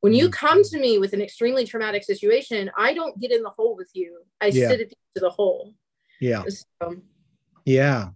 When 0.00 0.12
you 0.12 0.24
mm-hmm. 0.24 0.46
come 0.46 0.62
to 0.62 0.78
me 0.78 0.98
with 0.98 1.12
an 1.12 1.20
extremely 1.20 1.66
traumatic 1.66 2.04
situation, 2.04 2.70
I 2.76 2.94
don't 2.94 3.18
get 3.20 3.32
in 3.32 3.42
the 3.42 3.50
hole 3.50 3.76
with 3.76 3.90
you. 3.94 4.20
I 4.40 4.46
yeah. 4.46 4.68
sit 4.68 4.80
at 4.80 4.90
the, 5.14 5.20
the 5.20 5.30
hole. 5.30 5.74
Yeah. 6.20 6.42
So, 6.48 6.96
yeah. 7.64 8.10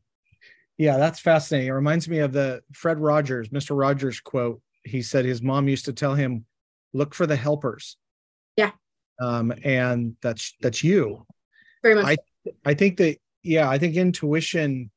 Yeah, 0.78 0.96
that's 0.96 1.20
fascinating. 1.20 1.68
It 1.68 1.72
reminds 1.72 2.08
me 2.08 2.20
of 2.20 2.32
the 2.32 2.62
Fred 2.72 2.98
Rogers, 2.98 3.48
Mr. 3.50 3.78
Rogers 3.78 4.20
quote. 4.20 4.62
He 4.84 5.02
said 5.02 5.24
his 5.24 5.42
mom 5.42 5.68
used 5.68 5.84
to 5.86 5.92
tell 5.92 6.14
him, 6.14 6.46
look 6.94 7.14
for 7.14 7.26
the 7.26 7.36
helpers. 7.36 7.96
Yeah. 8.56 8.70
Um, 9.20 9.52
and 9.62 10.16
that's 10.22 10.54
that's 10.60 10.82
you. 10.82 11.26
Very 11.82 11.96
much. 11.96 12.06
I 12.06 12.50
I 12.64 12.74
think 12.74 12.96
that 12.96 13.18
yeah, 13.42 13.68
I 13.68 13.78
think 13.78 13.96
intuition 13.96 14.90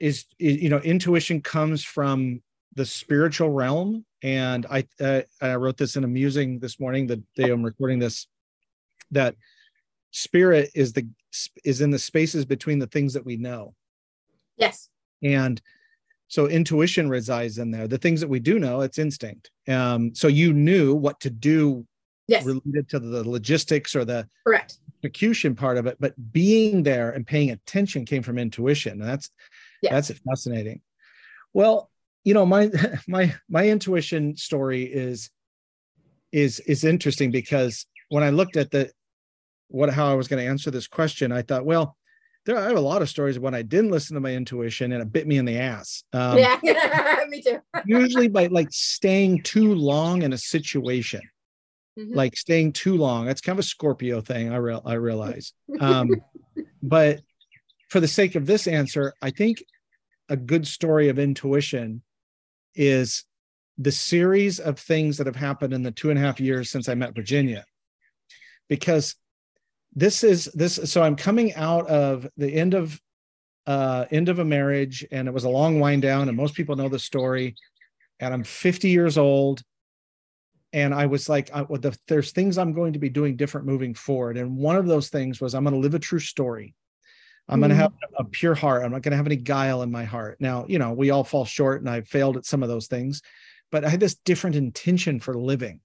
is, 0.00 0.24
is 0.38 0.62
you 0.62 0.68
know 0.68 0.78
intuition 0.78 1.40
comes 1.40 1.84
from 1.84 2.42
the 2.78 2.86
spiritual 2.86 3.50
realm. 3.50 4.06
And 4.22 4.66
i 4.70 4.84
uh, 5.00 5.22
i 5.40 5.54
wrote 5.54 5.76
this 5.76 5.96
in 5.96 6.04
a 6.04 6.08
musing 6.08 6.58
this 6.58 6.80
morning 6.80 7.06
the 7.06 7.22
day 7.36 7.50
i'm 7.50 7.62
recording 7.62 8.00
this 8.00 8.26
that 9.12 9.36
spirit 10.10 10.70
is 10.74 10.92
the 10.92 11.06
is 11.64 11.80
in 11.80 11.90
the 11.90 11.98
spaces 11.98 12.44
between 12.44 12.78
the 12.78 12.86
things 12.86 13.12
that 13.14 13.24
we 13.24 13.36
know. 13.36 13.74
Yes. 14.56 14.88
And 15.22 15.60
so 16.26 16.46
intuition 16.46 17.08
resides 17.08 17.58
in 17.58 17.70
there. 17.70 17.86
The 17.86 17.98
things 17.98 18.20
that 18.20 18.28
we 18.28 18.40
do 18.40 18.58
know 18.58 18.80
it's 18.80 18.98
instinct. 18.98 19.50
Um 19.68 20.14
so 20.14 20.26
you 20.26 20.52
knew 20.52 20.94
what 20.94 21.20
to 21.20 21.30
do 21.30 21.86
yes. 22.26 22.44
related 22.44 22.88
to 22.90 22.98
the 22.98 23.28
logistics 23.28 23.94
or 23.94 24.04
the 24.04 24.28
correct. 24.44 24.78
execution 24.98 25.54
part 25.54 25.76
of 25.78 25.86
it 25.86 25.96
but 26.00 26.14
being 26.32 26.82
there 26.82 27.10
and 27.10 27.24
paying 27.24 27.50
attention 27.50 28.04
came 28.04 28.22
from 28.24 28.38
intuition. 28.38 29.00
And 29.00 29.08
that's 29.08 29.30
yes. 29.80 30.08
that's 30.08 30.20
fascinating. 30.20 30.80
Well 31.54 31.90
you 32.24 32.34
know 32.34 32.46
my 32.46 32.70
my 33.08 33.34
my 33.48 33.68
intuition 33.68 34.36
story 34.36 34.84
is 34.84 35.30
is 36.32 36.60
is 36.60 36.84
interesting 36.84 37.30
because 37.30 37.86
when 38.08 38.22
i 38.22 38.30
looked 38.30 38.56
at 38.56 38.70
the 38.70 38.90
what 39.68 39.90
how 39.90 40.10
i 40.10 40.14
was 40.14 40.28
going 40.28 40.42
to 40.42 40.48
answer 40.48 40.70
this 40.70 40.86
question 40.86 41.32
i 41.32 41.42
thought 41.42 41.64
well 41.64 41.96
there 42.44 42.58
i 42.58 42.64
have 42.64 42.76
a 42.76 42.80
lot 42.80 43.02
of 43.02 43.08
stories 43.08 43.38
when 43.38 43.54
i 43.54 43.62
didn't 43.62 43.90
listen 43.90 44.14
to 44.14 44.20
my 44.20 44.34
intuition 44.34 44.92
and 44.92 45.02
it 45.02 45.12
bit 45.12 45.26
me 45.26 45.38
in 45.38 45.44
the 45.44 45.58
ass. 45.58 46.04
Um, 46.12 46.38
yeah 46.38 46.58
me 47.28 47.42
too. 47.42 47.60
usually 47.86 48.28
by 48.28 48.46
like 48.46 48.68
staying 48.70 49.42
too 49.42 49.74
long 49.74 50.22
in 50.22 50.32
a 50.32 50.38
situation. 50.38 51.22
Mm-hmm. 51.98 52.14
like 52.14 52.36
staying 52.36 52.74
too 52.74 52.96
long 52.96 53.26
that's 53.26 53.40
kind 53.40 53.58
of 53.58 53.64
a 53.64 53.66
scorpio 53.66 54.20
thing 54.20 54.52
i 54.52 54.56
real 54.56 54.82
i 54.84 54.94
realize. 54.94 55.52
Um 55.80 56.10
but 56.80 57.22
for 57.88 57.98
the 57.98 58.06
sake 58.06 58.36
of 58.36 58.46
this 58.46 58.68
answer 58.68 59.14
i 59.20 59.30
think 59.30 59.64
a 60.28 60.36
good 60.36 60.64
story 60.66 61.08
of 61.08 61.18
intuition 61.18 62.02
is 62.78 63.24
the 63.76 63.92
series 63.92 64.58
of 64.58 64.78
things 64.78 65.18
that 65.18 65.26
have 65.26 65.36
happened 65.36 65.74
in 65.74 65.82
the 65.82 65.90
two 65.90 66.10
and 66.10 66.18
a 66.18 66.22
half 66.22 66.40
years 66.40 66.70
since 66.70 66.88
I 66.88 66.94
met 66.94 67.14
Virginia. 67.14 67.64
Because 68.68 69.14
this 69.94 70.24
is 70.24 70.46
this, 70.54 70.80
so 70.84 71.02
I'm 71.02 71.16
coming 71.16 71.54
out 71.54 71.86
of 71.88 72.26
the 72.36 72.52
end 72.52 72.74
of 72.74 73.00
uh 73.66 74.06
end 74.10 74.30
of 74.30 74.38
a 74.38 74.44
marriage, 74.44 75.06
and 75.10 75.28
it 75.28 75.34
was 75.34 75.44
a 75.44 75.48
long 75.48 75.80
wind 75.80 76.02
down, 76.02 76.28
and 76.28 76.36
most 76.36 76.54
people 76.54 76.76
know 76.76 76.88
the 76.88 76.98
story. 76.98 77.54
And 78.20 78.32
I'm 78.32 78.44
50 78.44 78.88
years 78.88 79.18
old. 79.18 79.62
And 80.72 80.92
I 80.92 81.06
was 81.06 81.28
like, 81.28 81.50
I, 81.54 81.62
the, 81.62 81.96
there's 82.08 82.32
things 82.32 82.58
I'm 82.58 82.74
going 82.74 82.92
to 82.92 82.98
be 82.98 83.08
doing 83.08 83.36
different 83.36 83.66
moving 83.66 83.94
forward. 83.94 84.36
And 84.36 84.56
one 84.56 84.76
of 84.76 84.86
those 84.86 85.08
things 85.08 85.40
was 85.40 85.54
I'm 85.54 85.64
going 85.64 85.74
to 85.74 85.80
live 85.80 85.94
a 85.94 85.98
true 85.98 86.18
story. 86.18 86.74
I'm 87.48 87.60
going 87.60 87.70
to 87.70 87.74
mm-hmm. 87.74 87.82
have 87.82 87.92
a 88.18 88.24
pure 88.24 88.54
heart. 88.54 88.84
I'm 88.84 88.92
not 88.92 89.02
going 89.02 89.12
to 89.12 89.16
have 89.16 89.26
any 89.26 89.36
guile 89.36 89.82
in 89.82 89.90
my 89.90 90.04
heart. 90.04 90.38
Now, 90.40 90.66
you 90.68 90.78
know, 90.78 90.92
we 90.92 91.10
all 91.10 91.24
fall 91.24 91.44
short 91.44 91.80
and 91.80 91.88
I 91.88 92.02
failed 92.02 92.36
at 92.36 92.44
some 92.44 92.62
of 92.62 92.68
those 92.68 92.88
things, 92.88 93.22
but 93.70 93.84
I 93.84 93.88
had 93.88 94.00
this 94.00 94.16
different 94.16 94.56
intention 94.56 95.18
for 95.18 95.34
living. 95.34 95.80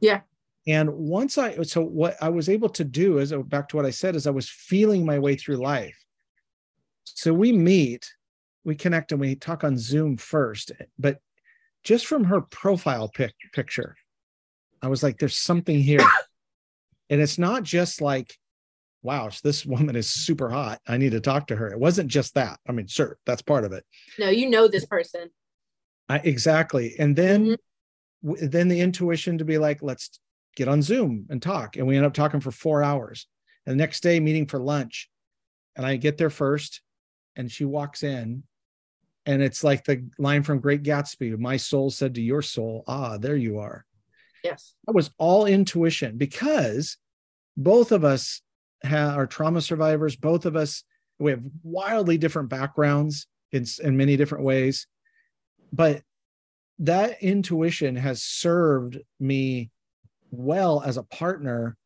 Yeah. 0.00 0.22
And 0.66 0.92
once 0.92 1.38
I, 1.38 1.62
so 1.62 1.80
what 1.80 2.16
I 2.20 2.28
was 2.28 2.48
able 2.48 2.68
to 2.70 2.82
do 2.82 3.18
is 3.18 3.32
back 3.32 3.68
to 3.68 3.76
what 3.76 3.86
I 3.86 3.90
said, 3.90 4.16
is 4.16 4.26
I 4.26 4.30
was 4.32 4.48
feeling 4.48 5.06
my 5.06 5.18
way 5.20 5.36
through 5.36 5.56
life. 5.56 5.96
So 7.04 7.32
we 7.32 7.52
meet, 7.52 8.12
we 8.64 8.74
connect 8.74 9.12
and 9.12 9.20
we 9.20 9.36
talk 9.36 9.62
on 9.62 9.78
Zoom 9.78 10.16
first, 10.16 10.72
but 10.98 11.20
just 11.84 12.06
from 12.06 12.24
her 12.24 12.40
profile 12.40 13.08
pic, 13.08 13.32
picture, 13.52 13.96
I 14.82 14.88
was 14.88 15.04
like, 15.04 15.18
there's 15.18 15.36
something 15.36 15.78
here. 15.78 16.00
and 17.10 17.20
it's 17.20 17.38
not 17.38 17.62
just 17.62 18.00
like, 18.00 18.36
wow, 19.06 19.30
this 19.42 19.64
woman 19.64 19.96
is 19.96 20.08
super 20.08 20.50
hot. 20.50 20.80
I 20.86 20.98
need 20.98 21.12
to 21.12 21.20
talk 21.20 21.46
to 21.46 21.56
her. 21.56 21.68
It 21.68 21.78
wasn't 21.78 22.08
just 22.08 22.34
that. 22.34 22.58
I 22.68 22.72
mean, 22.72 22.88
sure, 22.88 23.18
that's 23.24 23.42
part 23.42 23.64
of 23.64 23.72
it. 23.72 23.84
No, 24.18 24.28
you 24.28 24.50
know 24.50 24.68
this 24.68 24.84
person. 24.84 25.30
I, 26.08 26.18
exactly. 26.18 26.94
And 26.98 27.16
then, 27.16 27.44
mm-hmm. 27.44 28.28
w- 28.28 28.48
then 28.48 28.68
the 28.68 28.80
intuition 28.80 29.38
to 29.38 29.44
be 29.44 29.58
like, 29.58 29.82
let's 29.82 30.20
get 30.56 30.68
on 30.68 30.82
Zoom 30.82 31.26
and 31.30 31.40
talk. 31.40 31.76
And 31.76 31.86
we 31.86 31.96
end 31.96 32.04
up 32.04 32.14
talking 32.14 32.40
for 32.40 32.50
four 32.50 32.82
hours. 32.82 33.26
And 33.64 33.72
the 33.72 33.82
next 33.82 34.00
day, 34.02 34.20
meeting 34.20 34.46
for 34.46 34.58
lunch. 34.58 35.08
And 35.76 35.86
I 35.86 35.96
get 35.96 36.18
there 36.18 36.30
first, 36.30 36.80
and 37.36 37.50
she 37.50 37.64
walks 37.64 38.02
in, 38.02 38.42
and 39.26 39.42
it's 39.42 39.62
like 39.62 39.84
the 39.84 40.08
line 40.18 40.42
from 40.42 40.60
Great 40.60 40.82
Gatsby 40.82 41.36
My 41.38 41.56
soul 41.56 41.90
said 41.90 42.14
to 42.14 42.22
your 42.22 42.42
soul, 42.42 42.84
Ah, 42.86 43.18
there 43.18 43.36
you 43.36 43.58
are. 43.58 43.84
Yes. 44.42 44.74
That 44.86 44.94
was 44.94 45.10
all 45.18 45.46
intuition 45.46 46.16
because 46.16 46.96
both 47.56 47.90
of 47.90 48.04
us 48.04 48.40
have, 48.82 49.16
are 49.16 49.26
trauma 49.26 49.60
survivors. 49.60 50.16
Both 50.16 50.46
of 50.46 50.56
us, 50.56 50.84
we 51.18 51.30
have 51.30 51.42
wildly 51.62 52.18
different 52.18 52.48
backgrounds 52.48 53.26
in, 53.52 53.64
in 53.82 53.96
many 53.96 54.16
different 54.16 54.44
ways. 54.44 54.86
But 55.72 56.02
that 56.80 57.22
intuition 57.22 57.96
has 57.96 58.22
served 58.22 58.98
me 59.18 59.70
well 60.30 60.82
as 60.82 60.96
a 60.96 61.02
partner 61.02 61.76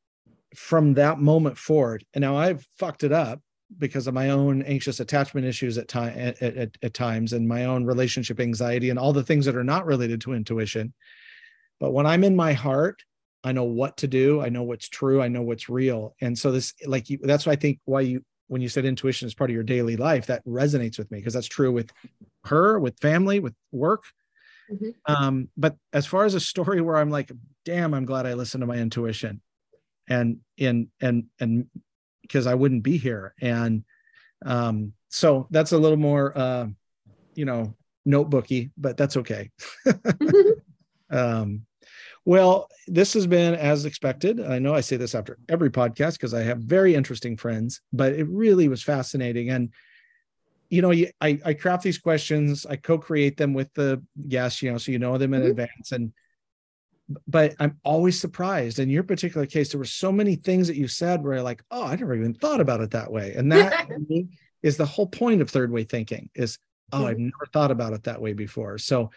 from 0.55 0.95
that 0.95 1.19
moment 1.19 1.57
forward. 1.57 2.05
And 2.15 2.23
now 2.23 2.37
I've 2.37 2.67
fucked 2.79 3.05
it 3.05 3.13
up 3.13 3.41
because 3.79 4.09
of 4.09 4.15
my 4.15 4.31
own 4.31 4.63
anxious 4.63 4.99
attachment 4.99 5.47
issues 5.47 5.79
at 5.79 5.87
time 5.87 6.19
at, 6.19 6.43
at, 6.43 6.77
at, 6.83 6.95
times 6.95 7.33
and 7.33 7.47
my 7.47 7.67
own 7.67 7.85
relationship 7.85 8.41
anxiety 8.41 8.91
and 8.91 8.99
all 8.99 9.13
the 9.13 9.23
things 9.23 9.45
that 9.47 9.55
are 9.55 9.63
not 9.63 9.87
related 9.87 10.21
to 10.23 10.33
intuition. 10.33 10.93
But 11.79 11.93
when 11.93 12.05
I'm 12.05 12.25
in 12.25 12.35
my 12.35 12.53
heart 12.53 13.03
I 13.43 13.53
know 13.53 13.65
what 13.65 13.97
to 13.99 14.09
do. 14.09 14.41
I 14.41 14.49
know 14.49 14.63
what's 14.63 14.89
true. 14.89 15.23
I 15.23 15.29
know 15.29 15.43
what's 15.43 15.69
real. 15.69 16.15
And 16.21 16.39
so 16.39 16.53
this, 16.53 16.75
like 16.87 17.09
you, 17.09 17.19
that's 17.23 17.47
why 17.47 17.53
I 17.53 17.57
think 17.57 17.81
why 17.85 18.03
you, 18.03 18.23
when 18.49 18.61
you 18.61 18.69
said 18.69 18.85
intuition 18.85 19.27
is 19.27 19.35
part 19.35 19.51
of 19.51 19.55
your 19.55 19.63
daily 19.63 19.97
life, 19.97 20.27
that 20.27 20.45
resonates 20.45 20.99
with 20.99 21.11
me 21.11 21.19
because 21.19 21.35
that's 21.35 21.47
true 21.47 21.73
with 21.73 21.91
her, 22.45 22.79
with 22.79 22.99
family, 23.01 23.41
with 23.41 23.55
work. 23.73 24.05
Mm-hmm. 24.71 24.91
Um, 25.13 25.49
but 25.57 25.77
as 25.93 26.07
far 26.07 26.25
as 26.25 26.35
a 26.35 26.41
story 26.41 26.81
where 26.81 26.97
I'm 26.97 27.11
like, 27.11 27.33
damn, 27.65 27.95
I'm 27.95 28.05
glad 28.05 28.27
I 28.27 28.35
listened 28.35 28.63
to 28.63 28.67
my 28.67 28.77
intuition 28.77 29.41
and, 30.09 30.39
and, 30.59 30.89
and, 31.01 31.27
and 31.39 31.67
because 32.23 32.47
I 32.47 32.55
wouldn't 32.55 32.83
be 32.83 32.99
here. 32.99 33.35
And, 33.41 33.85
um, 34.45 34.93
so 35.09 35.47
that's 35.51 35.73
a 35.73 35.79
little 35.79 35.99
more, 35.99 36.37
uh, 36.37 36.67
you 37.35 37.45
know, 37.45 37.75
notebooky, 38.07 38.71
but 38.77 38.97
that's 38.97 39.17
okay. 39.17 39.51
um, 41.11 41.67
well, 42.25 42.69
this 42.87 43.15
has 43.15 43.27
been 43.27 43.55
as 43.55 43.85
expected. 43.85 44.41
I 44.41 44.59
know 44.59 44.75
I 44.75 44.81
say 44.81 44.97
this 44.97 45.15
after 45.15 45.39
every 45.49 45.71
podcast 45.71 46.13
because 46.13 46.35
I 46.35 46.43
have 46.43 46.59
very 46.59 46.95
interesting 46.95 47.37
friends, 47.37 47.81
but 47.93 48.13
it 48.13 48.29
really 48.29 48.69
was 48.69 48.83
fascinating. 48.83 49.51
And, 49.51 49.71
you 50.69 50.83
know, 50.83 50.93
I, 51.21 51.41
I 51.45 51.55
craft 51.55 51.83
these 51.83 51.99
questions, 51.99 52.67
I 52.67 52.77
co 52.77 52.99
create 52.99 53.37
them 53.37 53.55
with 53.55 53.73
the 53.75 54.03
guests, 54.29 54.63
you 54.63 54.71
know, 54.71 54.79
so 54.79 54.93
you 54.93 54.99
know 54.99 55.19
them 55.19 55.35
in 55.35 55.41
mm-hmm. 55.41 55.51
advance. 55.51 55.93
And, 55.93 56.13
but 57.27 57.55
I'm 57.59 57.81
always 57.85 58.21
surprised. 58.21 58.79
In 58.79 58.91
your 58.91 59.03
particular 59.03 59.47
case, 59.47 59.73
there 59.73 59.79
were 59.79 59.85
so 59.85 60.13
many 60.13 60.37
things 60.37 60.69
that 60.69 60.77
you 60.77 60.87
said 60.87 61.25
where 61.25 61.39
I 61.39 61.41
like, 61.41 61.63
oh, 61.71 61.87
I 61.87 61.97
never 61.97 62.15
even 62.15 62.35
thought 62.35 62.61
about 62.61 62.81
it 62.81 62.93
that 62.93 63.11
way. 63.11 63.35
And 63.35 63.51
that 63.51 63.89
is 64.63 64.77
the 64.77 64.87
whole 64.87 65.07
point 65.07 65.41
of 65.41 65.51
third 65.51 65.73
way 65.73 65.85
thinking 65.85 66.31
is, 66.35 66.59
oh, 66.93 67.07
I've 67.07 67.17
mm-hmm. 67.17 67.25
never 67.25 67.47
thought 67.53 67.71
about 67.71 67.95
it 67.95 68.05
that 68.05 68.21
way 68.21 68.35
before. 68.35 68.79
So 68.79 69.11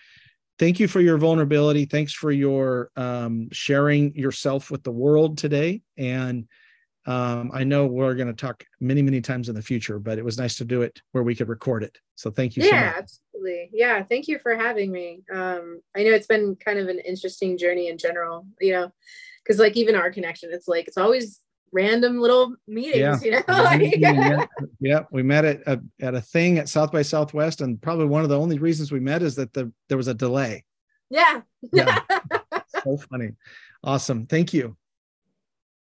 thank 0.59 0.79
you 0.79 0.87
for 0.87 1.01
your 1.01 1.17
vulnerability. 1.17 1.85
Thanks 1.85 2.13
for 2.13 2.31
your 2.31 2.91
um, 2.95 3.49
sharing 3.51 4.15
yourself 4.15 4.71
with 4.71 4.83
the 4.83 4.91
world 4.91 5.37
today. 5.37 5.81
And 5.97 6.47
um, 7.05 7.51
I 7.53 7.63
know 7.63 7.85
we're 7.85 8.15
going 8.15 8.27
to 8.27 8.33
talk 8.33 8.63
many, 8.79 9.01
many 9.01 9.19
times 9.19 9.49
in 9.49 9.55
the 9.55 9.61
future, 9.61 9.99
but 9.99 10.17
it 10.17 10.23
was 10.23 10.37
nice 10.37 10.57
to 10.57 10.65
do 10.65 10.83
it 10.83 11.01
where 11.11 11.23
we 11.23 11.35
could 11.35 11.49
record 11.49 11.83
it. 11.83 11.97
So 12.15 12.31
thank 12.31 12.55
you. 12.55 12.63
Yeah, 12.63 12.93
so 12.93 12.99
absolutely. 12.99 13.69
Yeah. 13.73 14.03
Thank 14.03 14.27
you 14.27 14.39
for 14.39 14.55
having 14.55 14.91
me. 14.91 15.23
Um, 15.33 15.81
I 15.95 16.03
know 16.03 16.11
it's 16.11 16.27
been 16.27 16.55
kind 16.55 16.79
of 16.79 16.87
an 16.87 16.99
interesting 16.99 17.57
journey 17.57 17.89
in 17.89 17.97
general, 17.97 18.47
you 18.61 18.71
know, 18.71 18.91
because 19.43 19.59
like 19.59 19.75
even 19.75 19.95
our 19.95 20.11
connection, 20.11 20.51
it's 20.53 20.67
like, 20.67 20.87
it's 20.87 20.97
always 20.97 21.41
random 21.73 22.19
little 22.19 22.55
meetings, 22.67 22.97
yeah. 22.97 23.19
you 23.21 23.31
know? 23.31 23.43
yeah. 23.97 24.45
yeah, 24.79 24.99
we 25.11 25.23
met 25.23 25.43
at 25.43 25.61
a, 25.67 25.81
at 26.01 26.15
a 26.15 26.21
thing 26.21 26.59
at 26.59 26.69
South 26.69 26.91
by 26.91 27.01
Southwest, 27.01 27.61
and 27.61 27.81
probably 27.81 28.05
one 28.05 28.23
of 28.23 28.29
the 28.29 28.39
only 28.39 28.59
reasons 28.59 28.91
we 28.91 28.99
met 28.99 29.21
is 29.21 29.35
that 29.35 29.53
the 29.53 29.71
there 29.89 29.97
was 29.97 30.07
a 30.07 30.13
delay. 30.13 30.63
Yeah. 31.09 31.41
yeah. 31.71 31.99
so 32.83 32.97
funny. 32.97 33.31
Awesome. 33.83 34.25
Thank 34.25 34.53
you. 34.53 34.77